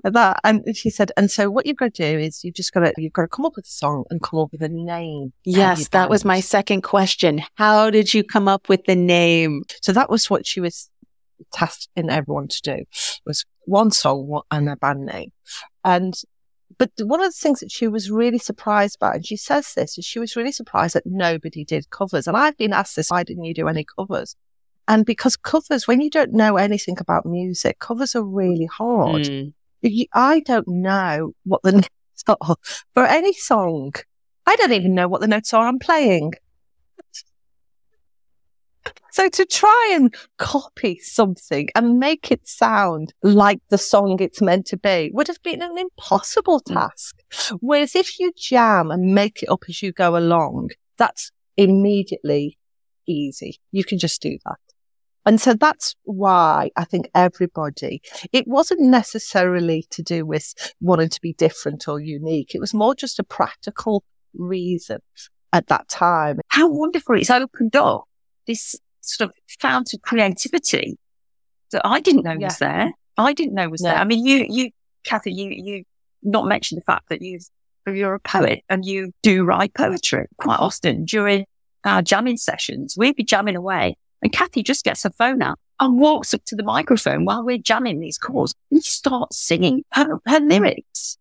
[0.03, 0.39] that.
[0.43, 2.93] And she said, and so what you've got to do is you've just got to,
[2.97, 5.33] you've got to come up with a song and come up with a name.
[5.43, 7.41] Yes, that was my second question.
[7.55, 9.63] How did you come up with the name?
[9.81, 10.91] So that was what she was
[11.51, 12.83] tasking everyone to do
[13.25, 15.31] was one song and a band name.
[15.83, 16.15] And,
[16.77, 19.97] but one of the things that she was really surprised about, and she says this,
[19.97, 22.27] is she was really surprised that nobody did covers.
[22.27, 24.35] And I've been asked this, why didn't you do any covers?
[24.87, 29.23] And because covers, when you don't know anything about music, covers are really hard.
[29.23, 29.53] Mm.
[29.81, 32.55] You- I don't know what the notes are
[32.93, 33.93] for any song.
[34.45, 36.33] I don't even know what the notes are I'm playing.
[39.11, 44.67] So to try and copy something and make it sound like the song it's meant
[44.67, 46.73] to be would have been an impossible hmm.
[46.73, 47.15] task.
[47.59, 52.57] Whereas if you jam and make it up as you go along, that's immediately
[53.07, 53.59] easy.
[53.71, 54.59] You can just do that.
[55.25, 61.21] And so that's why I think everybody, it wasn't necessarily to do with wanting to
[61.21, 62.55] be different or unique.
[62.55, 64.99] It was more just a practical reason
[65.51, 66.39] at that time.
[66.49, 68.08] how wonderful it's opened up
[68.49, 70.97] this sort of fount of creativity
[71.71, 72.91] that I didn't know was there.
[73.17, 73.89] I didn't know was No.
[73.89, 73.99] there.
[73.99, 74.71] I mean, you, you,
[75.03, 75.83] Cathy, you, you
[76.23, 77.39] not mention the fact that you,
[77.87, 81.45] you're a poet and you do write poetry quite often during
[81.85, 82.95] our jamming sessions.
[82.97, 86.55] We'd be jamming away and Cathy just gets her phone out and walks up to
[86.55, 91.17] the microphone while we're jamming these chords and starts singing her, her lyrics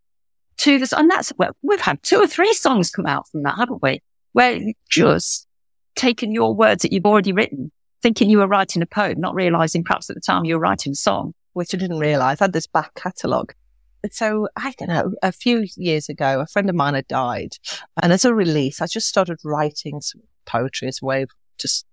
[0.59, 0.93] to this.
[0.93, 4.01] And that's, well, we've had two or three songs come out from that, haven't we?
[4.33, 5.47] Where you just
[5.98, 9.84] taken your words that you've already written, thinking you were writing a poem, not realizing
[9.84, 11.34] perhaps at the time you were writing a song.
[11.58, 12.40] which I didn't realize.
[12.40, 13.52] I had this back catalogue.
[14.12, 17.56] So I don't know, a few years ago, a friend of mine had died.
[18.00, 21.84] And as a release, I just started writing some poetry as a way of just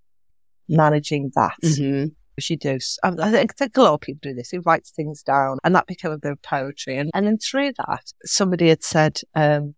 [0.70, 1.56] managing that.
[1.64, 2.10] Mm-hmm.
[2.38, 3.00] She does.
[3.02, 4.52] I think, a lot of people do this.
[4.52, 6.98] He writes things down and that became a bit of poetry.
[6.98, 9.74] And, and then through that, somebody had said, um,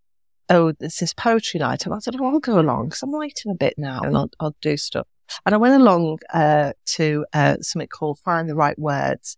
[0.49, 1.86] Oh, there's this poetry night.
[1.86, 4.29] And I said, Oh, I'll go along because I'm writing a bit now and I'll,
[4.39, 5.07] I'll do stuff.
[5.45, 9.38] And I went along, uh, to, uh, something called Find the Right Words.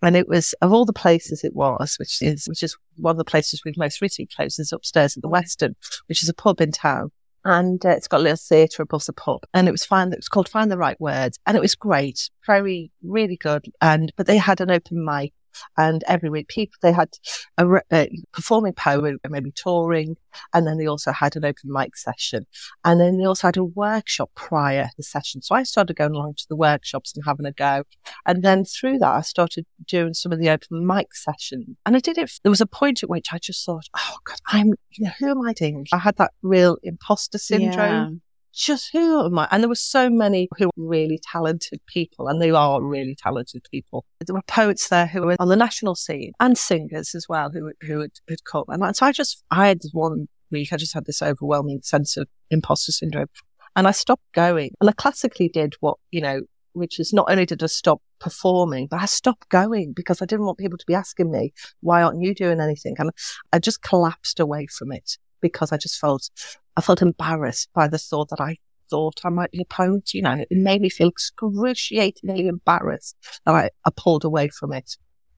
[0.00, 3.18] And it was of all the places it was, which is, which is one of
[3.18, 5.74] the places we've most recently closed is upstairs at the Western,
[6.06, 7.10] which is a pub in town
[7.44, 9.40] and uh, it's got a little theatre above the pub.
[9.52, 10.12] And it was fine.
[10.12, 13.66] it was called Find the Right Words, and it was great, very really good.
[13.80, 15.32] And but they had an open mic,
[15.76, 17.10] and every week people they had
[17.58, 20.16] a re- uh, performing poem, maybe touring,
[20.52, 22.46] and then they also had an open mic session,
[22.84, 25.42] and then they also had a workshop prior to the session.
[25.42, 27.84] So I started going along to the workshops and having a go,
[28.26, 32.00] and then through that I started doing some of the open mic sessions, and I
[32.00, 32.32] did it.
[32.42, 35.30] There was a point at which I just thought, oh God, I'm you know who
[35.30, 35.86] am I doing?
[35.92, 38.22] I had that real imposter syndrome
[38.54, 39.48] just who am I?
[39.50, 43.66] And there were so many who were really talented people, and they are really talented
[43.70, 44.04] people.
[44.24, 47.72] There were poets there who were on the national scene and singers as well who
[47.82, 48.64] who had, had come.
[48.68, 52.28] And so I just, I had one week, I just had this overwhelming sense of
[52.50, 53.28] imposter syndrome,
[53.76, 54.70] and I stopped going.
[54.80, 58.86] And I classically did what you know, which is not only did I stop performing,
[58.86, 62.22] but I stopped going because I didn't want people to be asking me why aren't
[62.22, 63.10] you doing anything, and
[63.52, 66.30] I just collapsed away from it because I just felt
[66.76, 68.56] I felt embarrassed by the thought that I
[68.90, 70.14] thought I might be a poet.
[70.14, 74.96] You know, it made me feel excruciatingly embarrassed that I, I pulled away from it.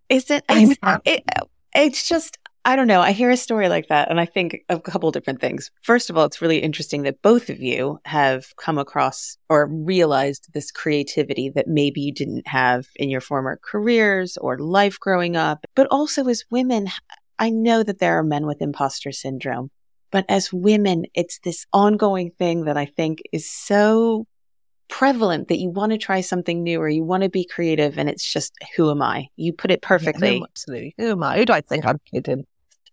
[0.09, 1.25] Is it, it's, it?
[1.75, 3.01] It's just, I don't know.
[3.01, 5.71] I hear a story like that and I think of a couple different things.
[5.83, 10.53] First of all, it's really interesting that both of you have come across or realized
[10.53, 15.65] this creativity that maybe you didn't have in your former careers or life growing up.
[15.75, 16.89] But also as women,
[17.39, 19.71] I know that there are men with imposter syndrome,
[20.11, 24.27] but as women, it's this ongoing thing that I think is so
[24.89, 28.09] prevalent that you want to try something new or you want to be creative and
[28.09, 29.29] it's just who am I?
[29.37, 30.35] You put it perfectly.
[30.35, 30.95] Yeah, no, absolutely.
[30.99, 31.39] Who am I?
[31.39, 32.45] Who do I think I'm kidding?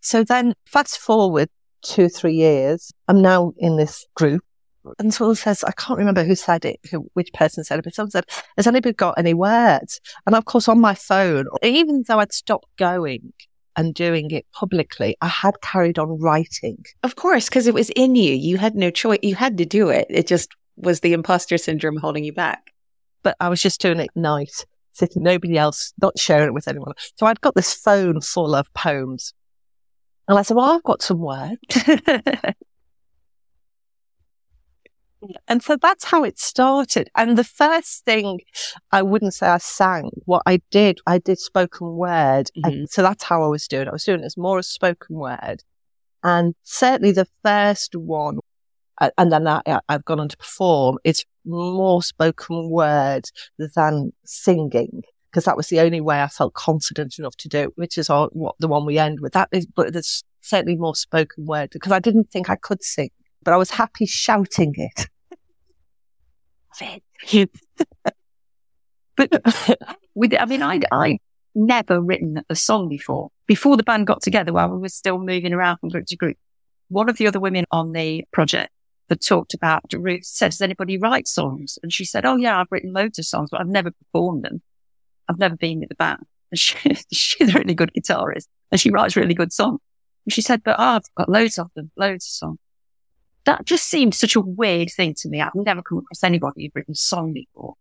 [0.02, 1.50] So then fast forward
[1.84, 2.92] two, three years.
[3.08, 4.44] I'm now in this group.
[5.00, 7.96] And someone says, I can't remember who said it, who, which person said it, but
[7.96, 8.26] someone said,
[8.58, 10.02] has anybody got any words?
[10.26, 13.32] And of course, on my phone, even though I'd stopped going
[13.76, 16.84] and doing it publicly, I had carried on writing.
[17.04, 18.34] Of course, because it was in you.
[18.34, 19.20] You had no choice.
[19.22, 20.08] You had to do it.
[20.10, 22.72] It just was the imposter syndrome holding you back.
[23.24, 26.68] But I was just doing it at night, sitting, nobody else, not sharing it with
[26.68, 26.94] anyone.
[27.18, 29.34] So I'd got this phone full of poems.
[30.28, 31.58] And I said, well, I've got some words.
[35.48, 37.10] And so that's how it started.
[37.16, 38.40] And the first thing
[38.92, 42.50] I wouldn't say I sang, what I did, I did spoken word.
[42.58, 42.66] Mm-hmm.
[42.66, 43.90] And so that's how I was doing it.
[43.90, 45.64] I was doing it as more as spoken word.
[46.24, 48.40] And certainly the first one,
[49.18, 53.26] and then I, I've gone on to perform, it's more spoken word
[53.58, 55.04] than singing.
[55.30, 58.08] Because that was the only way I felt confident enough to do it, which is
[58.08, 59.34] all, what the one we end with.
[59.34, 63.10] That is, but there's certainly more spoken word because I didn't think I could sing,
[63.44, 65.08] but I was happy shouting it.
[69.18, 69.30] but
[70.16, 71.20] with, I mean, I, I
[71.56, 73.30] never written a song before.
[73.48, 76.38] Before the band got together, while we were still moving around from group to group,
[76.90, 78.72] one of the other women on the project
[79.10, 81.78] that talked about Ruth said, does anybody write songs?
[81.84, 84.62] And she said, Oh yeah, I've written loads of songs, but I've never performed them.
[85.30, 86.26] I've never been with the band.
[86.52, 86.78] And she,
[87.12, 89.80] she's a really good guitarist and she writes really good songs.
[90.26, 92.60] And she said, but oh, I've got loads of them, loads of songs.
[93.46, 95.42] That just seemed such a weird thing to me.
[95.42, 97.76] I've never come across anybody who'd written a song before.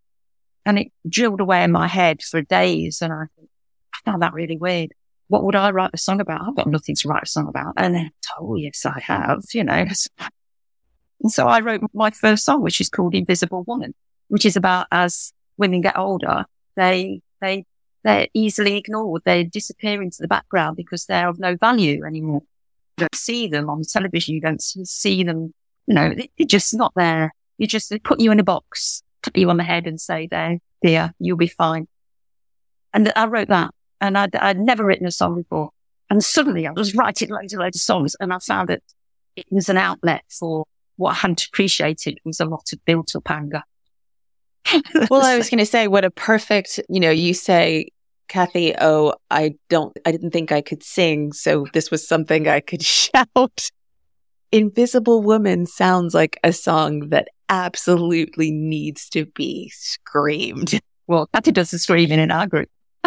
[0.64, 3.00] And it drilled away in my head for days.
[3.00, 4.92] And I, I found that really weird.
[5.28, 6.42] What would I write a song about?
[6.42, 7.74] I've got nothing to write a song about.
[7.76, 9.86] And then, oh, yes, I have, you know.
[11.20, 13.94] And so I wrote my first song, which is called Invisible Woman,
[14.28, 16.44] which is about as women get older,
[16.76, 17.64] they, they,
[18.04, 19.22] they're easily ignored.
[19.24, 22.42] They disappear into the background because they're of no value anymore.
[22.97, 24.34] You don't see them on television.
[24.34, 25.55] You don't see them,
[25.86, 27.34] you know, they're just not there.
[27.59, 30.28] You just they put you in a box, put you on the head and say,
[30.30, 31.86] there, dear, you'll be fine.
[32.93, 33.70] And I wrote that
[34.01, 35.70] and I'd, I'd never written a song before.
[36.11, 38.82] And suddenly I was writing loads and loads of songs and I found that
[39.36, 40.66] it was an outlet for
[40.97, 43.62] what I hadn't appreciated was a lot of built up anger.
[45.11, 47.88] well, I was going to say, what a perfect, you know, you say,
[48.32, 51.34] Cathy, oh, I don't, I didn't think I could sing.
[51.34, 53.70] So this was something I could shout.
[54.50, 60.80] Invisible Woman sounds like a song that absolutely needs to be screamed.
[61.08, 62.68] Well, Cathy does the screaming in our group.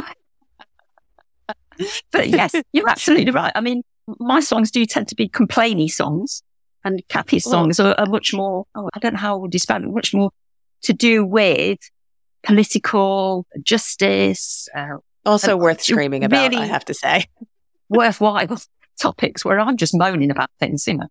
[2.12, 3.54] but yes, you're absolutely right.
[3.56, 3.84] I mean,
[4.20, 6.44] my songs do tend to be complainy songs
[6.84, 9.82] and Cathy's songs are, are, much more, oh, I don't know how I would describe
[9.82, 10.30] it, much more
[10.82, 11.80] to do with
[12.44, 14.68] political justice.
[14.76, 17.26] Uh, also worth screaming about, really I have to say.
[17.90, 18.60] worthwhile
[19.00, 21.08] topics where I'm just moaning about things, you know.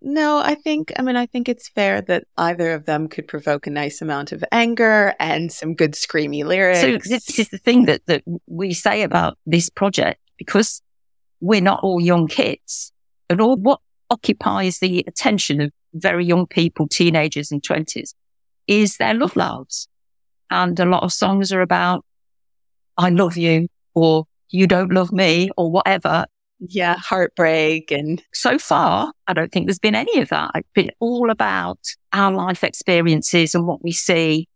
[0.00, 3.66] No, I think, I mean, I think it's fair that either of them could provoke
[3.66, 6.80] a nice amount of anger and some good screamy lyrics.
[6.80, 10.82] So this is the thing that, that we say about this project because
[11.40, 12.92] we're not all young kids
[13.28, 18.14] and all what occupies the attention of very young people, teenagers and twenties
[18.68, 19.88] is their love lives.
[20.50, 22.04] And a lot of songs are about,
[22.98, 26.26] I love you or you don't love me or whatever.
[26.58, 26.96] Yeah.
[26.98, 27.90] Heartbreak.
[27.92, 30.50] And so far, I don't think there's been any of that.
[30.56, 31.78] It's been all about
[32.12, 34.48] our life experiences and what we see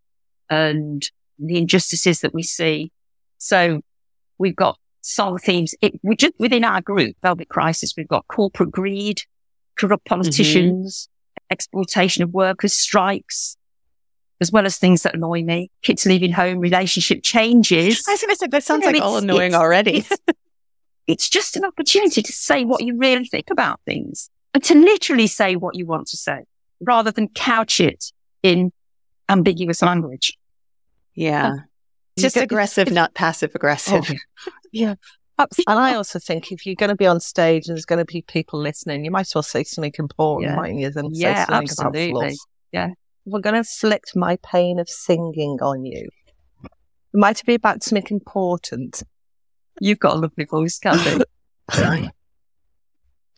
[0.51, 1.03] and
[1.39, 2.91] the injustices that we see.
[3.39, 3.81] So
[4.39, 5.75] we've got song themes.
[5.81, 9.23] It, we just within our group, Velvet Crisis, we've got corporate greed,
[9.79, 10.15] corrupt mm-hmm.
[10.15, 11.53] politicians, mm-hmm.
[11.53, 13.57] exploitation of workers, strikes,
[14.43, 15.71] as well as things that annoy me.
[15.83, 18.05] Kids leaving home, relationship changes.
[18.07, 19.99] I was going to say, that sounds you know, like all annoying already.
[19.99, 20.11] It's,
[21.07, 25.27] it's just an opportunity to say what you really think about things and to literally
[25.27, 26.45] say what you want to say
[26.81, 28.13] rather than couch it
[28.43, 28.73] in
[29.29, 30.37] ambiguous language.
[31.15, 31.55] Yeah.
[32.19, 34.05] just aggressive, if, not passive aggressive.
[34.11, 34.97] Oh, yeah.
[35.39, 37.87] Uh, and I uh, also think if you're going to be on stage and there's
[37.87, 40.57] going to be people listening, you might as well say something important, yeah.
[40.57, 40.91] mightn't you?
[40.91, 42.11] Than yeah, say absolutely.
[42.11, 42.37] About
[42.73, 42.89] yeah.
[43.25, 46.09] We're going to inflict my pain of singing on you.
[46.65, 46.71] It
[47.19, 49.03] might be about something important.
[49.81, 51.23] You've got a lovely voice, Cathy.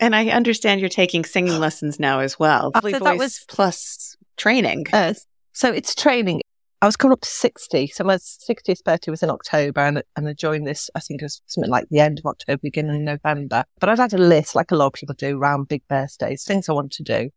[0.00, 2.72] and I understand you're taking singing lessons now as well.
[2.74, 4.86] Lovely voice that was plus training.
[4.92, 5.14] Uh,
[5.52, 6.40] so it's training.
[6.82, 7.86] I was coming up to 60.
[7.88, 11.24] So my 60th birthday was in October and, and I joined this, I think it
[11.24, 13.64] was something like the end of October, beginning of November.
[13.80, 16.68] But I'd had a list, like a lot of people do around big birthdays, things
[16.68, 17.30] I want to do.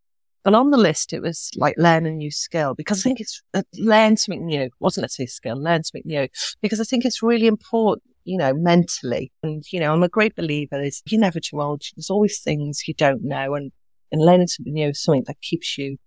[0.46, 3.42] And on the list, it was like learn a new skill because I think it's
[3.54, 4.70] uh, learn something new.
[4.80, 6.28] Wasn't a skill, learn something new
[6.62, 8.04] because I think it's really important.
[8.24, 9.32] you know, mentally.
[9.42, 11.82] And, you know, I'm a great believer is you're never too old.
[11.96, 13.56] There's always things you don't know.
[13.56, 13.72] And,
[14.12, 15.98] and learning something new is something that keeps you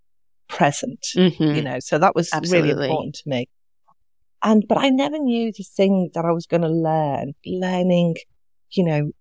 [0.49, 1.57] present, Mhm.
[1.57, 1.79] you know.
[1.81, 2.71] So that was Absolutely.
[2.73, 3.49] really important to me.
[4.43, 8.17] And, but I never knew the thing that I was going to learn, learning,
[8.73, 9.13] you know,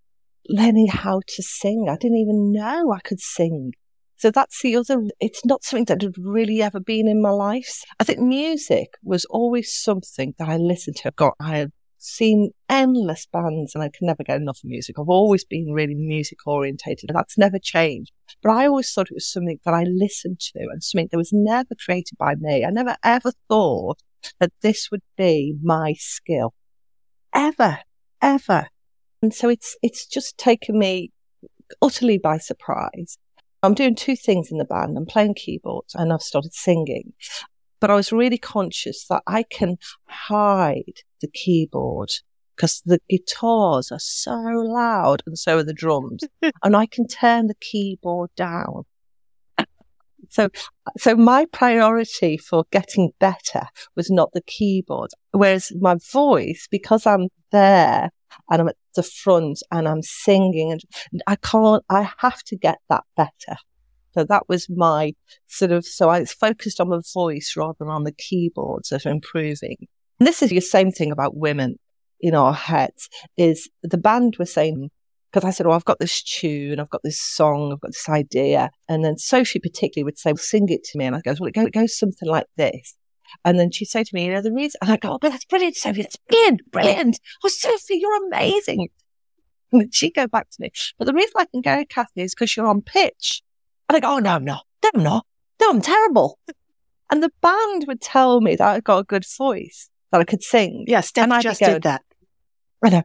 [0.49, 1.87] learning how to sing.
[1.89, 3.71] I didn't even know I could sing.
[4.19, 7.83] So that's the other, it's not something that had really ever been in my life.
[8.01, 11.11] I think music was always something that I listened to.
[11.11, 14.99] God, I had seen endless bands and I could never get enough of music.
[14.99, 17.11] I've always been really music orientated.
[17.13, 18.11] That's never changed.
[18.43, 21.31] But I always thought it was something that I listened to and something that was
[21.31, 22.65] never created by me.
[22.65, 24.01] I never ever thought
[24.41, 26.53] that this would be my skill.
[27.33, 27.79] Ever,
[28.21, 28.67] ever.
[29.21, 31.11] And so it's, it's just taken me
[31.81, 33.17] utterly by surprise.
[33.61, 34.97] I'm doing two things in the band.
[34.97, 37.13] I'm playing keyboards and I've started singing.
[37.79, 42.09] But I was really conscious that I can hide the keyboard
[42.55, 46.23] because the guitars are so loud and so are the drums
[46.63, 48.83] and I can turn the keyboard down.
[50.31, 50.49] So,
[50.97, 53.63] so my priority for getting better
[53.95, 55.09] was not the keyboard.
[55.31, 58.11] Whereas my voice, because I'm there
[58.51, 60.81] and I'm at the front and I'm singing and
[61.25, 63.57] I can't, I have to get that better.
[64.13, 65.13] So that was my
[65.47, 69.77] sort of, so I focused on the voice rather than on the keyboards of improving.
[70.19, 71.77] And this is the same thing about women
[72.19, 74.89] in our heads is the band was saying,
[75.31, 78.09] because I said, oh, I've got this tune, I've got this song, I've got this
[78.09, 78.71] idea.
[78.89, 81.05] And then Sophie particularly would say, well, sing it to me.
[81.05, 82.95] And I go, well, goes, it goes something like this.
[83.45, 85.29] And then she'd say to me, you know, the reason, and I go, oh, but
[85.31, 87.19] that's brilliant, Sophie, that's brilliant, brilliant.
[87.43, 88.89] Oh, Sophie, you're amazing.
[89.71, 92.57] And she'd go back to me, but the reason I can go, Cathy, is because
[92.57, 93.43] you're on pitch.
[93.87, 94.65] And I go, oh, no, I'm not.
[94.83, 95.25] No, I'm not.
[95.61, 96.39] No, I'm terrible.
[97.11, 100.43] And the band would tell me that I got a good voice, that I could
[100.43, 100.85] sing.
[100.87, 102.03] Yeah, Steph And just going- did that.
[102.83, 103.03] I know.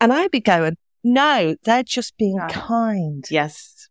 [0.00, 3.24] And I'd be going, no, they're just being kind.
[3.30, 3.88] Yes.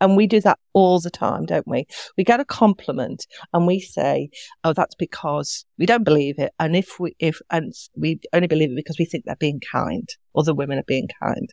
[0.00, 1.86] And we do that all the time, don't we?
[2.16, 4.30] We get a compliment and we say,
[4.64, 6.52] oh, that's because we don't believe it.
[6.58, 10.08] And if we, if, and we only believe it because we think they're being kind
[10.34, 11.52] or the women are being kind.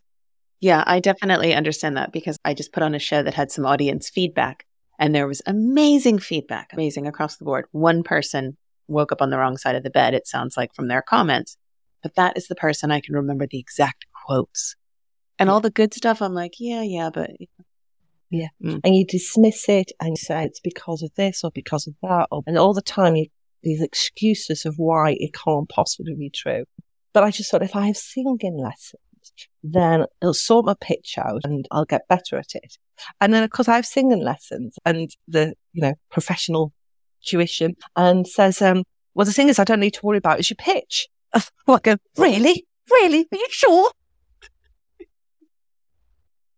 [0.62, 3.66] Yeah, I definitely understand that because I just put on a show that had some
[3.66, 4.66] audience feedback
[5.00, 7.66] and there was amazing feedback, amazing across the board.
[7.72, 10.88] One person woke up on the wrong side of the bed, it sounds like from
[10.88, 11.58] their comments,
[12.04, 14.76] but that is the person I can remember the exact quotes.
[15.38, 17.32] And all the good stuff, I'm like, yeah, yeah, but
[18.84, 22.28] And you dismiss it and you say it's because of this or because of that.
[22.32, 23.28] Or, and all the time you,
[23.64, 26.66] these excuses of why it can't possibly be true.
[27.14, 29.02] But I just thought if I have singing lessons,
[29.64, 32.78] then it'll sort my pitch out and I'll get better at it.
[33.20, 36.74] And then of course I have singing lessons and the, you know, professional
[37.26, 40.50] tuition and says, um, well, the thing is I don't need to worry about is
[40.50, 41.08] your pitch.
[41.34, 42.66] I go, really?
[42.92, 43.28] Really?
[43.32, 43.92] Are you sure?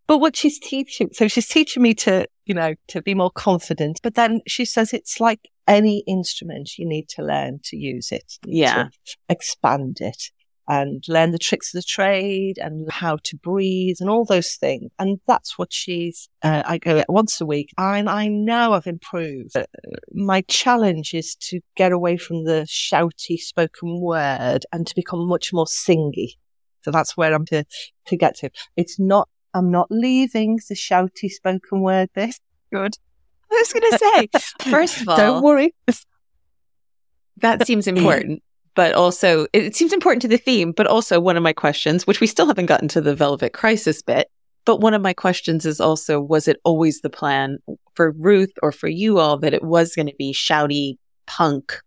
[0.07, 3.99] But what she's teaching, so she's teaching me to, you know, to be more confident.
[4.01, 8.33] But then she says it's like any instrument, you need to learn to use it.
[8.45, 8.87] Yeah.
[9.27, 10.31] expand it
[10.69, 14.91] and learn the tricks of the trade and how to breathe and all those things.
[14.99, 19.55] And that's what she's, uh, I go once a week and I know I've improved.
[19.55, 19.65] Uh,
[20.11, 25.53] my challenge is to get away from the shouty spoken word and to become much
[25.53, 26.33] more singy.
[26.81, 27.63] So that's where I'm to,
[28.07, 28.49] to get to.
[28.75, 32.39] It's not, I'm not leaving the shouty spoken word this.
[32.71, 32.95] Good.
[33.51, 35.73] I was going to say, first of all, Don't worry.
[37.37, 38.43] that seems important,
[38.75, 40.73] but also it seems important to the theme.
[40.73, 44.01] But also, one of my questions, which we still haven't gotten to the Velvet Crisis
[44.01, 44.29] bit,
[44.65, 47.59] but one of my questions is also was it always the plan
[47.93, 51.81] for Ruth or for you all that it was going to be shouty punk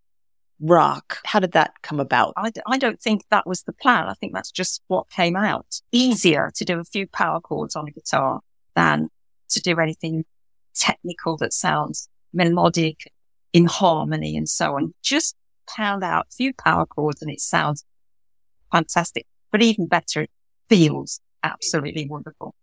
[0.61, 1.17] rock?
[1.25, 2.33] How did that come about?
[2.37, 4.07] I don't think that was the plan.
[4.07, 5.81] I think that's just what came out.
[5.91, 8.41] Easier to do a few power chords on a guitar
[8.75, 9.09] than
[9.49, 10.23] to do anything
[10.73, 13.11] technical that sounds melodic
[13.51, 14.93] in harmony and so on.
[15.03, 15.35] Just
[15.67, 17.83] pound out a few power chords and it sounds
[18.71, 19.25] fantastic.
[19.51, 20.31] But even better, it
[20.69, 22.55] feels absolutely wonderful.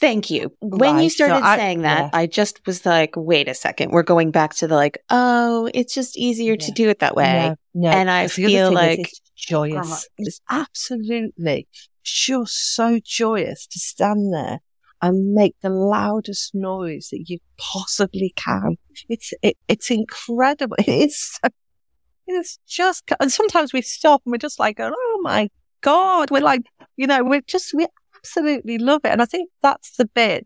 [0.00, 0.52] Thank you.
[0.60, 2.10] When you Right, so started I- saying that, yeah.
[2.12, 3.90] I just was like, wait a second.
[3.90, 7.54] We're going back to the like, oh, it's just easier to do it that way.
[7.74, 10.08] And I Because the other feel like- it's joyous.
[10.18, 11.66] It's absolutely
[12.04, 14.60] just so joyous to stand there
[15.02, 18.76] and make the loudest noise that you possibly can.
[19.08, 20.76] It's it, it's incredible.
[20.86, 21.18] It is.
[21.42, 21.48] So,
[22.26, 23.04] it's just.
[23.20, 25.48] And sometimes we stop and we're just like, oh my
[25.80, 26.62] god, we're like,
[26.96, 27.86] you know, we're just we
[28.18, 29.10] absolutely love it.
[29.10, 30.44] And I think that's the bit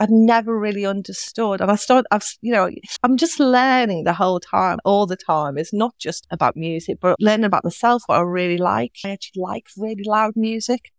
[0.00, 1.60] I've never really understood.
[1.60, 2.70] And I started, I've, you know,
[3.02, 5.58] I'm just learning the whole time, all the time.
[5.58, 8.92] It's not just about music, but learning about myself, what I really like.
[9.04, 10.90] I actually like really loud music,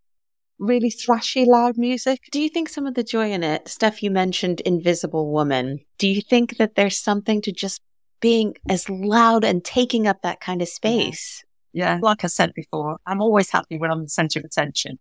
[0.59, 2.19] really thrashy loud music.
[2.31, 5.79] Do you think some of the joy in it, stuff you mentioned Invisible Woman.
[5.97, 7.81] Do you think that there's something to just
[8.19, 11.43] being as loud and taking up that kind of space?
[11.73, 11.97] Yeah.
[12.03, 14.99] Like I said before, I'm always happy when I'm the center of attention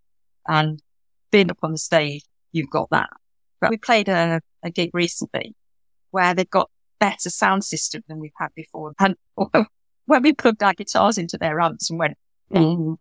[0.48, 0.80] and
[1.30, 3.10] being up on the stage, you've got that.
[3.60, 5.54] But we played a, a gig recently
[6.10, 8.92] where they've got better sound system than we've had before.
[8.98, 9.16] And
[10.06, 12.16] when we plugged our guitars into their amps and went,
[12.52, 12.96] mm,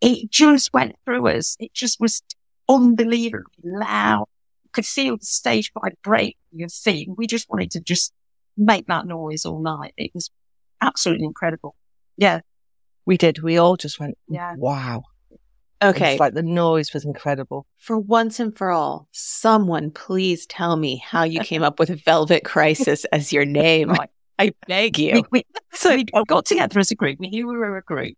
[0.00, 1.56] it just went through us.
[1.58, 2.22] It just was
[2.68, 4.26] unbelievably loud.
[4.64, 7.08] You could feel the stage vibrate your feet.
[7.16, 8.12] We just wanted to just
[8.56, 9.94] make that noise all night.
[9.96, 10.30] It was
[10.80, 11.76] absolutely incredible.
[12.16, 12.40] Yeah.
[13.06, 13.42] We did.
[13.42, 14.54] We all just went, yeah.
[14.56, 15.04] wow.
[15.84, 16.12] Okay.
[16.12, 17.66] It's like the noise was incredible.
[17.78, 22.44] For once and for all, someone please tell me how you came up with Velvet
[22.44, 23.92] Crisis as your name.
[24.38, 25.14] I beg you.
[25.14, 27.20] We, we, so we got together as a group.
[27.20, 28.16] We knew we were a group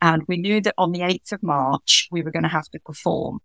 [0.00, 2.78] and we knew that on the 8th of March, we were going to have to
[2.80, 3.40] perform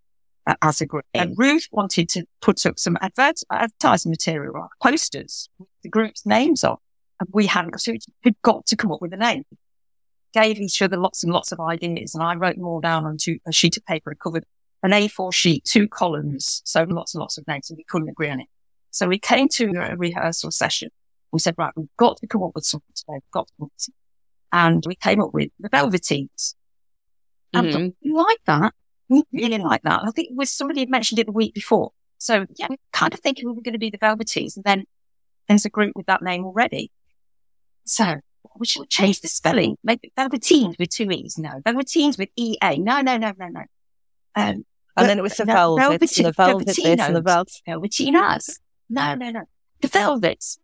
[0.46, 1.04] uh, as a group.
[1.12, 6.64] And Ruth wanted to put up some advert, advertising material, posters with the group's names
[6.64, 6.76] on.
[7.20, 7.92] And we hadn't, so
[8.24, 9.44] we'd got to come up with a name
[10.36, 12.14] gave each other lots and lots of ideas.
[12.14, 14.44] And I wrote them all down onto a sheet of paper and covered
[14.82, 16.60] an A4 sheet, two columns.
[16.64, 18.48] So lots and lots of names and we couldn't agree on it.
[18.90, 20.90] So we came to a rehearsal session.
[21.32, 23.14] We said, right, we've got to come up with something today.
[23.14, 23.94] We've got to come up with something.
[24.52, 26.54] And we came up with the Velveteens.
[27.52, 27.88] And mm-hmm.
[28.04, 28.74] we like that.
[29.08, 30.02] We really like that.
[30.02, 31.92] I think it was somebody had mentioned it the week before.
[32.18, 34.56] So yeah, we kind of thinking we were going to be the Velveteens.
[34.56, 34.84] And then
[35.48, 36.90] there's a group with that name already.
[37.84, 38.16] So
[38.56, 39.76] we should change the spelling.
[39.82, 41.38] Make it Velveteens with two E's.
[41.38, 41.60] No.
[41.64, 42.78] Velveteens with E-A.
[42.78, 43.62] No, no, no, no, no.
[44.34, 44.64] Um,
[44.96, 47.52] and then it was the no, velvets and the velvet this and the velvet.
[47.68, 48.58] Velvetinas.
[48.88, 49.42] No, no, no.
[49.82, 50.58] The velvets.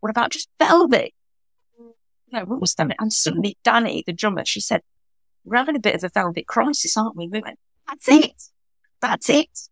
[0.00, 1.12] What about just velvet?
[2.30, 2.94] No, what was that?
[2.98, 4.82] And suddenly Danny, the drummer, she said,
[5.44, 7.28] we're having a bit of a velvet crisis, aren't we?
[7.28, 8.42] We went, that's it.
[9.00, 9.68] That's it.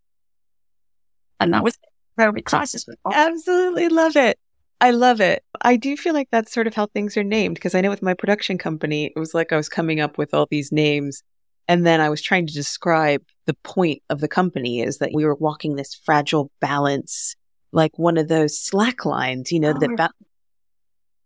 [1.39, 1.77] And that was
[2.17, 2.85] velvet crisis.
[3.11, 4.39] Absolutely love it.
[4.83, 5.45] I love it.
[5.61, 8.01] I do feel like that's sort of how things are named because I know with
[8.01, 11.23] my production company, it was like I was coming up with all these names.
[11.69, 15.23] And then I was trying to describe the point of the company is that we
[15.23, 17.33] were walking this fragile balance,
[17.71, 20.11] like one of those slack lines, you know, oh, that, ba-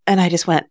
[0.06, 0.68] and I just went,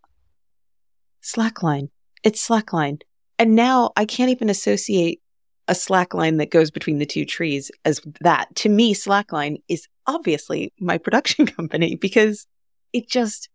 [1.24, 1.88] slackline.
[2.22, 3.00] It's slackline.
[3.36, 5.20] And now I can't even associate
[5.66, 8.54] a slack line that goes between the two trees as that.
[8.54, 12.46] To me, slackline is obviously my production company because
[12.92, 13.48] it just,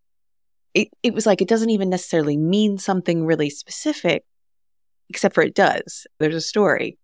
[0.74, 4.24] it, it was like, it doesn't even necessarily mean something really specific,
[5.08, 6.06] except for it does.
[6.18, 6.98] There's a story.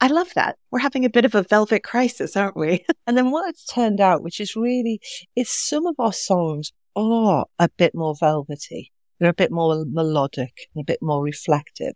[0.00, 0.56] I love that.
[0.70, 2.84] We're having a bit of a velvet crisis, aren't we?
[3.06, 5.00] and then what it's turned out, which is really,
[5.36, 8.92] is some of our songs are a bit more velvety.
[9.18, 11.92] They're a bit more melodic, a bit more reflective.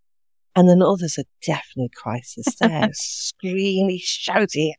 [0.55, 2.45] And then others are definitely crisis.
[2.61, 4.73] They're screamy, shouty.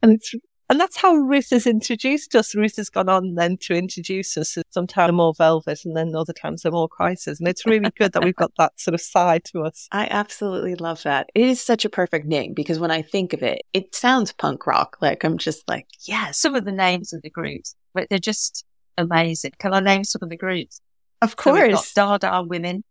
[0.00, 0.32] And it's
[0.72, 2.54] and that's how Ruth has introduced us.
[2.54, 4.56] Ruth has gone on then to introduce us.
[4.70, 7.38] Sometimes more velvet and then other times they're more crisis.
[7.38, 9.86] And it's really good that we've got that sort of side to us.
[9.92, 11.28] I absolutely love that.
[11.34, 14.66] It is such a perfect name because when I think of it, it sounds punk
[14.66, 14.96] rock.
[15.02, 18.64] Like I'm just like, yeah, some of the names of the groups, but they're just
[18.96, 19.52] amazing.
[19.58, 20.80] Can I name some of the groups?
[21.20, 21.58] Of course.
[21.58, 22.82] So we've got Dada Women.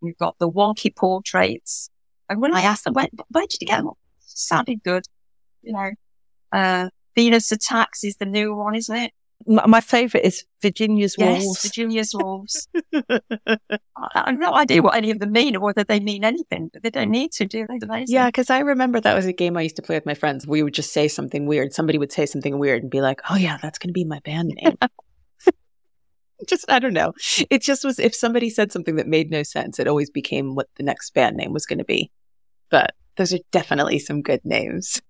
[0.00, 1.90] We've got the Wonky Portraits.
[2.28, 3.94] And when I asked them, where, where did you get them?
[4.20, 5.06] Sounded good.
[5.62, 5.90] You know,
[6.52, 6.88] uh,
[7.20, 9.12] Venus Attacks is the new one, isn't it?
[9.46, 11.62] My, my favourite is Virginia's yes, Wolves.
[11.62, 12.66] Virginia's Wolves.
[12.94, 13.58] I
[14.14, 16.88] have no idea what any of them mean or whether they mean anything, but they
[16.88, 18.04] don't need to, do they?
[18.06, 20.46] Yeah, because I remember that was a game I used to play with my friends.
[20.46, 21.74] We would just say something weird.
[21.74, 24.20] Somebody would say something weird and be like, oh, yeah, that's going to be my
[24.20, 24.78] band name.
[26.48, 27.12] just, I don't know.
[27.50, 30.68] It just was, if somebody said something that made no sense, it always became what
[30.76, 32.10] the next band name was going to be.
[32.70, 35.02] But those are definitely some good names.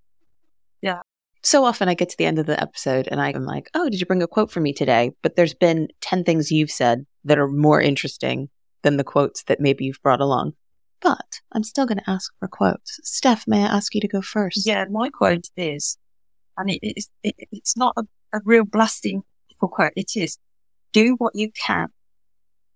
[0.82, 1.02] Yeah
[1.42, 4.00] so often I get to the end of the episode and I'm like, oh, did
[4.00, 5.12] you bring a quote for me today?
[5.22, 8.48] But there's been 10 things you've said that are more interesting
[8.82, 10.52] than the quotes that maybe you've brought along.
[11.00, 13.00] But I'm still going to ask for quotes.
[13.02, 14.66] Steph, may I ask you to go first?
[14.66, 15.96] Yeah, my quote is,
[16.58, 18.02] and it, it, it, it's not a,
[18.34, 19.22] a real blasting
[19.58, 19.92] quote.
[19.96, 20.38] It is,
[20.92, 21.88] do what you can.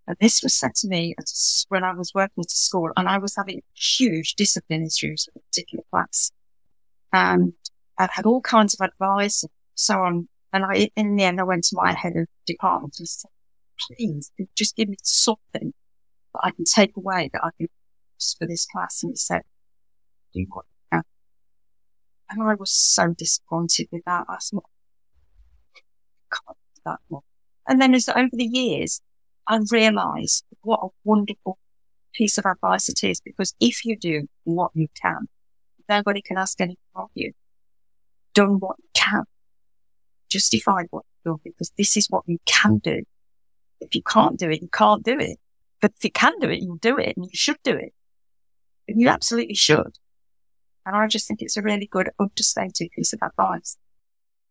[0.06, 1.14] And this was said to me
[1.68, 5.46] when I was working at school and I was having huge discipline issues with a
[5.46, 6.30] particular class.
[7.12, 7.54] And
[7.98, 10.28] I've had all kinds of advice and so on.
[10.52, 13.30] And I, in the end, I went to my head of department and said,
[13.88, 15.72] please just give me something
[16.32, 17.68] that I can take away that I can
[18.18, 19.02] use for this class.
[19.02, 19.42] And he said,
[20.32, 21.02] do what can.
[22.30, 24.26] And I was so disappointed with that.
[24.28, 24.64] I can't
[26.76, 27.22] do that more.
[27.66, 29.00] And then as over the years,
[29.46, 31.58] I realized what a wonderful
[32.14, 35.28] piece of advice it is because if you do what you can,
[35.88, 37.32] nobody can ask anything of you.
[38.34, 39.22] Done what you can.
[40.30, 42.82] Justified what you do because this is what you can mm.
[42.82, 43.02] do.
[43.80, 45.38] If you can't do it, you can't do it.
[45.80, 47.92] But if you can do it, you'll do it and you should do it.
[48.88, 49.98] And you absolutely should.
[50.86, 53.76] And I just think it's a really good, understated piece of advice.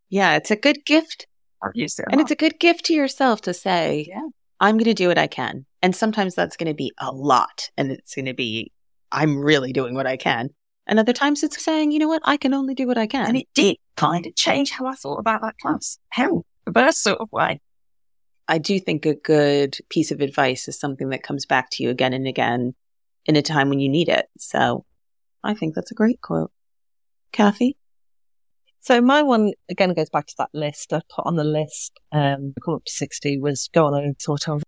[0.10, 1.28] Yeah, it's a good gift.
[1.76, 2.06] It.
[2.12, 4.28] And it's a good gift to yourself to say, yeah.
[4.60, 5.66] I'm going to do what I can.
[5.82, 7.70] And sometimes that's going to be a lot.
[7.78, 8.72] And it's going to be,
[9.12, 10.50] I'm really doing what I can.
[10.86, 13.28] And other times it's saying, you know what, I can only do what I can.
[13.28, 15.98] And it did kind of change how I thought about that class.
[16.10, 17.62] Hell, reverse sort of way.
[18.48, 21.90] I do think a good piece of advice is something that comes back to you
[21.90, 22.76] again and again
[23.26, 24.28] in a time when you need it.
[24.38, 24.86] So
[25.44, 26.52] I think that's a great quote.
[27.32, 27.78] Cathy?
[28.82, 31.98] So my one again goes back to that list I put on the list.
[32.12, 34.62] Um, come up to sixty was going on sort of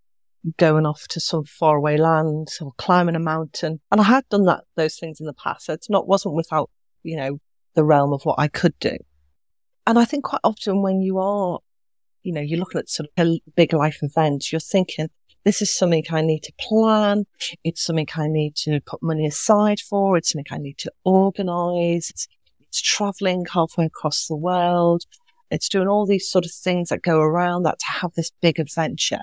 [0.58, 4.64] going off to some faraway land or climbing a mountain, and I had done that
[4.76, 5.66] those things in the past.
[5.66, 6.70] So it's not wasn't without
[7.04, 7.40] you know
[7.76, 8.98] the realm of what I could do.
[9.88, 11.60] And I think quite often when you are,
[12.24, 15.10] you know, you're looking at sort of a big life event, you're thinking
[15.44, 17.26] this is something I need to plan.
[17.64, 20.18] It's something I need to put money aside for.
[20.18, 22.10] It's something I need to organize.
[22.10, 22.28] It's
[22.62, 25.04] it's traveling halfway across the world.
[25.52, 28.60] It's doing all these sort of things that go around that to have this big
[28.60, 29.22] adventure.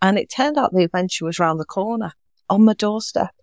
[0.00, 2.12] And it turned out the adventure was around the corner
[2.48, 3.34] on my doorstep.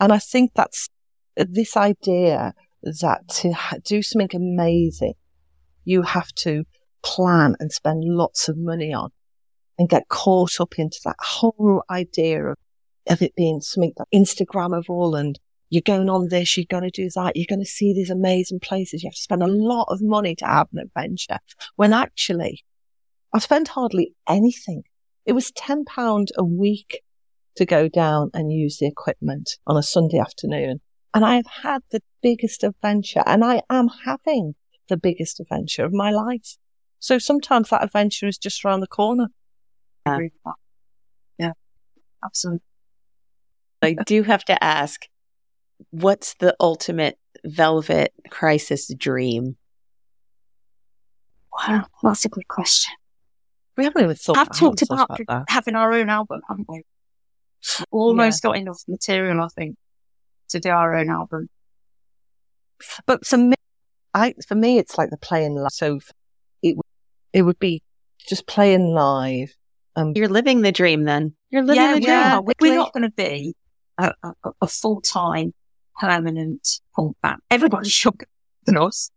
[0.00, 0.88] And I think that's
[1.36, 3.54] this idea that to
[3.84, 5.14] do something amazing,
[5.84, 6.64] you have to
[7.02, 9.10] plan and spend lots of money on
[9.78, 12.56] and get caught up into that whole idea of,
[13.08, 15.38] of it being something that Instagrammable and
[15.70, 18.60] you're going on this, you're going to do that, you're going to see these amazing
[18.60, 19.02] places.
[19.02, 21.38] You have to spend a lot of money to have an adventure.
[21.76, 22.64] When actually,
[23.32, 24.84] I spent hardly anything.
[25.26, 27.02] It was £10 a week
[27.56, 30.80] to go down and use the equipment on a Sunday afternoon.
[31.14, 34.54] And I have had the biggest adventure and I am having
[34.88, 36.56] the biggest adventure of my life.
[36.98, 39.28] So sometimes that adventure is just around the corner.
[40.04, 40.54] I agree with that.
[41.38, 41.52] Yeah,
[42.24, 42.62] absolutely.
[43.82, 45.02] I do have to ask,
[45.90, 49.56] what's the ultimate velvet crisis dream?
[51.52, 52.94] Wow, that's a good question.
[53.76, 55.44] We haven't even thought I've talked haven't about, that.
[55.48, 56.82] having our own album, haven't we?
[57.90, 59.76] Almost got enough material, I think,
[60.50, 61.48] to do our own album.
[63.06, 63.54] But for me,
[64.12, 65.72] I for me, it's like the playing live.
[65.72, 65.98] So
[66.62, 66.84] it would-
[67.32, 67.82] it would be
[68.28, 69.52] just playing live.
[69.96, 71.34] Um, You're living the dream then.
[71.50, 72.16] You're living yeah, the we dream.
[72.16, 72.40] are.
[72.42, 72.70] We- Quickly.
[72.70, 73.54] We're not going to be
[73.98, 75.52] a, a, a full time,
[76.00, 77.40] permanent punk band.
[77.50, 78.26] Everybody's younger
[78.66, 79.10] than us.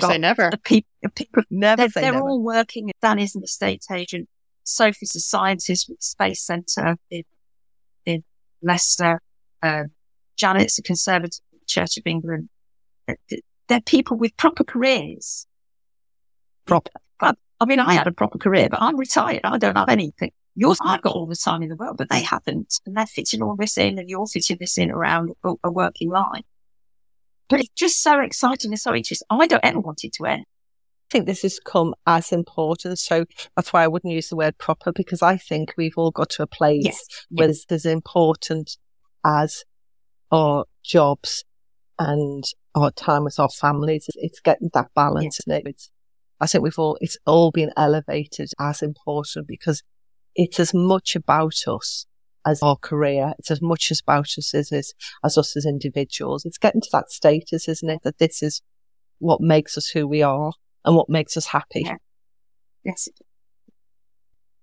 [0.00, 0.50] Never say never.
[0.64, 2.28] People, people never they're, say they're never.
[2.28, 2.90] all working.
[3.00, 4.28] Danny's an estate agent.
[4.64, 7.22] Sophie's a scientist with the Space Centre in,
[8.06, 8.24] in
[8.62, 9.20] Leicester.
[9.62, 9.92] Um,
[10.36, 12.48] Janet's a conservative Church of England.
[13.06, 15.46] They're- people with proper careers.
[16.66, 16.90] Proper.
[17.20, 19.40] I, I mean, I had a proper career, but I'm retired.
[19.44, 20.32] I don't have anything.
[20.54, 22.80] Yours, I've got all the time in the world, but they haven't.
[22.86, 26.10] And they're fitting all this in and you're fitting this in around a, a working
[26.10, 26.44] life.
[27.48, 29.26] But it's just so exciting and so interesting.
[29.30, 30.44] I don't ever want it to end.
[31.10, 32.98] I think this has come as important.
[32.98, 36.30] So that's why I wouldn't use the word proper because I think we've all got
[36.30, 37.26] to a place Yes.
[37.30, 38.76] where it's as important
[39.24, 39.64] as
[40.32, 41.44] our jobs
[41.98, 42.42] and
[42.74, 44.06] our time with our families.
[44.16, 45.38] It's getting that balance.
[45.40, 45.68] isn't it?
[45.68, 45.90] It's,
[46.40, 49.82] I think we've all, it's all been elevated as important because
[50.34, 52.06] it's as much about us
[52.46, 53.32] as our career.
[53.38, 54.92] It's as much as about us as, as,
[55.24, 56.44] as us as individuals.
[56.44, 58.02] It's getting to that status, isn't it?
[58.02, 58.62] That this is
[59.18, 60.52] what makes us who we are
[60.84, 61.82] and what makes us happy.
[61.84, 61.96] Yeah.
[62.84, 63.08] Yes.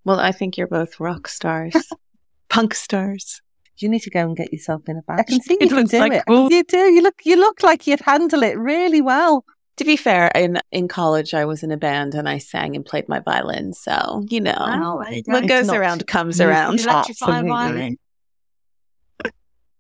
[0.03, 1.75] Well, I think you're both rock stars,
[2.49, 3.41] punk stars.
[3.77, 5.21] You need to go and get yourself in a band.
[5.21, 6.23] I can see It you can do like it.
[6.27, 6.51] cool.
[6.51, 6.77] You do.
[6.77, 7.15] You look.
[7.25, 9.43] You look like you'd handle it really well.
[9.77, 12.85] To be fair, in in college, I was in a band and I sang and
[12.85, 13.73] played my violin.
[13.73, 15.31] So you know, Well, there you go.
[15.31, 16.79] what goes not- around comes around.
[16.81, 17.97] Electrify a violin.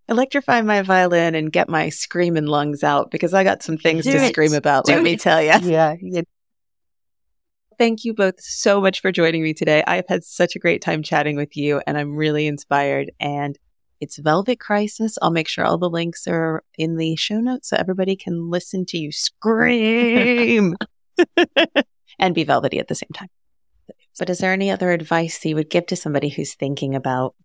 [0.09, 4.11] Electrify my violin and get my screaming lungs out because I got some things Do
[4.11, 4.29] to it.
[4.29, 4.85] scream about.
[4.85, 5.53] Do let me tell you.
[5.61, 5.95] Yeah.
[6.01, 6.23] You,
[7.77, 9.83] Thank you both so much for joining me today.
[9.87, 13.11] I've had such a great time chatting with you and I'm really inspired.
[13.19, 13.57] And
[14.01, 15.17] it's Velvet Crisis.
[15.21, 18.85] I'll make sure all the links are in the show notes so everybody can listen
[18.87, 20.75] to you scream
[22.19, 23.29] and be velvety at the same time.
[24.19, 27.35] But is there any other advice that you would give to somebody who's thinking about